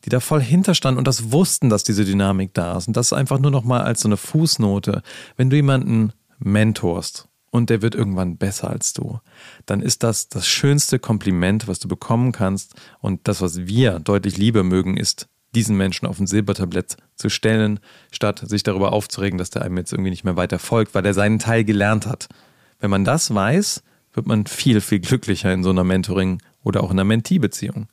die 0.05 0.11
da 0.11 0.21
voll 0.21 0.41
hinterstanden 0.41 0.99
und 0.99 1.07
das 1.07 1.33
wussten, 1.33 1.69
dass 1.69 1.85
diese 1.85 2.05
Dynamik 2.05 2.55
da 2.55 2.77
ist. 2.77 2.89
Und 2.89 2.97
das 2.97 3.13
einfach 3.13 3.39
nur 3.39 3.51
noch 3.51 3.65
mal 3.65 3.83
als 3.83 4.01
so 4.01 4.09
eine 4.09 4.17
Fußnote. 4.17 5.03
Wenn 5.37 5.51
du 5.51 5.57
jemanden 5.57 6.13
mentorst 6.39 7.29
und 7.51 7.71
der 7.71 7.83
wird 7.83 7.95
irgendwann 7.95 8.37
besser 8.37 8.71
als 8.71 8.93
du, 8.93 9.21
dann 9.67 9.83
ist 9.83 10.03
das 10.03 10.29
das 10.29 10.47
schönste 10.47 10.99
Kompliment, 10.99 11.69
was 11.69 11.79
du 11.79 11.89
bekommen 11.89 12.33
kannst. 12.33 12.75
Und 13.01 13.27
das, 13.29 13.41
was 13.41 13.67
wir 13.67 13.99
deutlich 13.99 14.37
lieber 14.37 14.63
mögen, 14.63 14.97
ist, 14.97 15.29
diesen 15.55 15.77
Menschen 15.77 16.07
auf 16.07 16.21
ein 16.21 16.29
Silbertablett 16.29 16.97
zu 17.17 17.29
stellen, 17.29 17.81
statt 18.13 18.41
sich 18.45 18.63
darüber 18.63 18.93
aufzuregen, 18.93 19.37
dass 19.37 19.51
der 19.51 19.63
einem 19.63 19.79
jetzt 19.79 19.93
irgendwie 19.93 20.11
nicht 20.11 20.25
mehr 20.25 20.37
weiter 20.37 20.61
folgt, 20.61 20.95
weil 20.95 21.05
er 21.05 21.15
seinen 21.15 21.41
Teil 21.41 21.65
gelernt 21.65 22.07
hat. 22.07 22.29
Wenn 22.79 22.91
man 22.91 23.05
das 23.05 23.35
weiß, 23.35 23.83
wird 24.13 24.27
man 24.27 24.47
viel, 24.47 24.81
viel 24.81 25.01
glücklicher 25.01 25.53
in 25.53 25.63
so 25.63 25.71
einer 25.71 25.85
Mentoring- 25.85 26.41
oder 26.65 26.83
auch 26.83 26.91
in 26.91 26.99
einer 26.99 27.05
Mentee-Beziehung. 27.05 27.89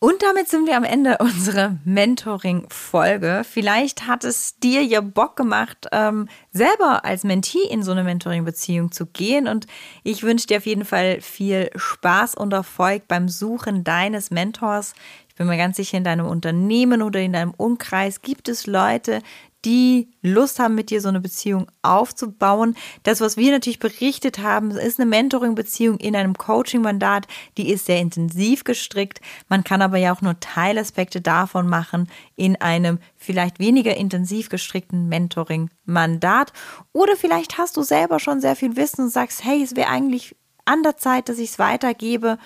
Und 0.00 0.22
damit 0.22 0.48
sind 0.48 0.66
wir 0.66 0.76
am 0.76 0.84
Ende 0.84 1.18
unserer 1.18 1.76
Mentoring-Folge. 1.84 3.42
Vielleicht 3.48 4.06
hat 4.06 4.22
es 4.22 4.56
dir 4.60 4.84
ja 4.84 5.00
Bock 5.00 5.34
gemacht, 5.34 5.88
ähm, 5.90 6.28
selber 6.52 7.04
als 7.04 7.24
Mentee 7.24 7.66
in 7.68 7.82
so 7.82 7.90
eine 7.90 8.04
Mentoring-Beziehung 8.04 8.92
zu 8.92 9.06
gehen. 9.06 9.48
Und 9.48 9.66
ich 10.04 10.22
wünsche 10.22 10.46
dir 10.46 10.58
auf 10.58 10.66
jeden 10.66 10.84
Fall 10.84 11.20
viel 11.20 11.70
Spaß 11.74 12.36
und 12.36 12.52
Erfolg 12.52 13.08
beim 13.08 13.28
Suchen 13.28 13.82
deines 13.82 14.30
Mentors. 14.30 14.94
Ich 15.28 15.34
bin 15.34 15.48
mir 15.48 15.56
ganz 15.56 15.76
sicher, 15.76 15.98
in 15.98 16.04
deinem 16.04 16.26
Unternehmen 16.26 17.02
oder 17.02 17.18
in 17.20 17.32
deinem 17.32 17.52
Umkreis 17.56 18.22
gibt 18.22 18.48
es 18.48 18.68
Leute, 18.68 19.20
die 19.64 20.10
Lust 20.22 20.60
haben, 20.60 20.74
mit 20.74 20.90
dir 20.90 21.00
so 21.00 21.08
eine 21.08 21.20
Beziehung 21.20 21.66
aufzubauen. 21.82 22.76
Das, 23.02 23.20
was 23.20 23.36
wir 23.36 23.50
natürlich 23.50 23.80
berichtet 23.80 24.38
haben, 24.38 24.70
ist 24.70 25.00
eine 25.00 25.08
Mentoring-Beziehung 25.08 25.98
in 25.98 26.14
einem 26.14 26.34
Coaching-Mandat, 26.34 27.26
die 27.56 27.70
ist 27.70 27.86
sehr 27.86 28.00
intensiv 28.00 28.64
gestrickt. 28.64 29.20
Man 29.48 29.64
kann 29.64 29.82
aber 29.82 29.98
ja 29.98 30.14
auch 30.14 30.22
nur 30.22 30.38
Teilaspekte 30.38 31.20
davon 31.20 31.68
machen 31.68 32.08
in 32.36 32.56
einem 32.60 32.98
vielleicht 33.16 33.58
weniger 33.58 33.96
intensiv 33.96 34.48
gestrickten 34.48 35.08
Mentoring-Mandat. 35.08 36.52
Oder 36.92 37.16
vielleicht 37.16 37.58
hast 37.58 37.76
du 37.76 37.82
selber 37.82 38.20
schon 38.20 38.40
sehr 38.40 38.54
viel 38.54 38.76
Wissen 38.76 39.02
und 39.02 39.10
sagst, 39.10 39.44
hey, 39.44 39.62
es 39.62 39.74
wäre 39.74 39.88
eigentlich 39.88 40.36
an 40.64 40.82
der 40.82 40.96
Zeit, 40.96 41.28
dass 41.28 41.38
ich 41.38 41.50
es 41.50 41.58
weitergebe. 41.58 42.38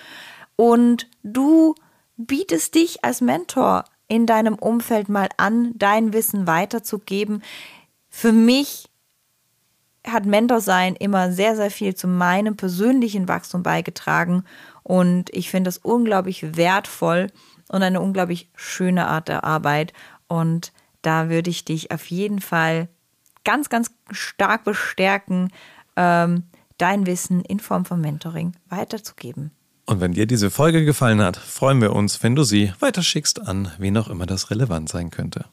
Und 0.55 1.07
du 1.23 1.75
bietest 2.17 2.75
dich 2.75 3.03
als 3.03 3.21
Mentor 3.21 3.85
in 4.07 4.25
deinem 4.25 4.55
Umfeld 4.55 5.09
mal 5.09 5.29
an, 5.37 5.71
dein 5.75 6.13
Wissen 6.13 6.47
weiterzugeben. 6.47 7.41
Für 8.09 8.31
mich 8.31 8.89
hat 10.05 10.25
Mentor 10.25 10.61
sein 10.61 10.95
immer 10.95 11.31
sehr, 11.31 11.55
sehr 11.55 11.71
viel 11.71 11.95
zu 11.95 12.07
meinem 12.07 12.57
persönlichen 12.57 13.27
Wachstum 13.27 13.63
beigetragen 13.63 14.43
und 14.83 15.29
ich 15.33 15.49
finde 15.49 15.69
das 15.69 15.77
unglaublich 15.77 16.57
wertvoll 16.57 17.27
und 17.69 17.83
eine 17.83 18.01
unglaublich 18.01 18.49
schöne 18.55 19.07
Art 19.07 19.29
der 19.29 19.43
Arbeit 19.43 19.93
und 20.27 20.73
da 21.01 21.29
würde 21.29 21.49
ich 21.49 21.65
dich 21.65 21.91
auf 21.91 22.05
jeden 22.07 22.41
Fall 22.41 22.89
ganz, 23.43 23.69
ganz 23.69 23.91
stark 24.11 24.63
bestärken, 24.63 25.51
ähm, 25.95 26.43
dein 26.77 27.05
Wissen 27.05 27.41
in 27.41 27.59
Form 27.59 27.85
von 27.85 28.01
Mentoring 28.01 28.53
weiterzugeben. 28.67 29.51
Und 29.85 29.99
wenn 29.99 30.13
dir 30.13 30.25
diese 30.25 30.49
Folge 30.49 30.85
gefallen 30.85 31.21
hat, 31.21 31.35
freuen 31.35 31.81
wir 31.81 31.93
uns, 31.93 32.23
wenn 32.23 32.35
du 32.35 32.43
sie 32.43 32.71
weiterschickst 32.79 33.45
an 33.45 33.71
wen 33.77 33.97
auch 33.97 34.07
immer 34.07 34.25
das 34.25 34.49
relevant 34.49 34.89
sein 34.89 35.09
könnte. 35.09 35.45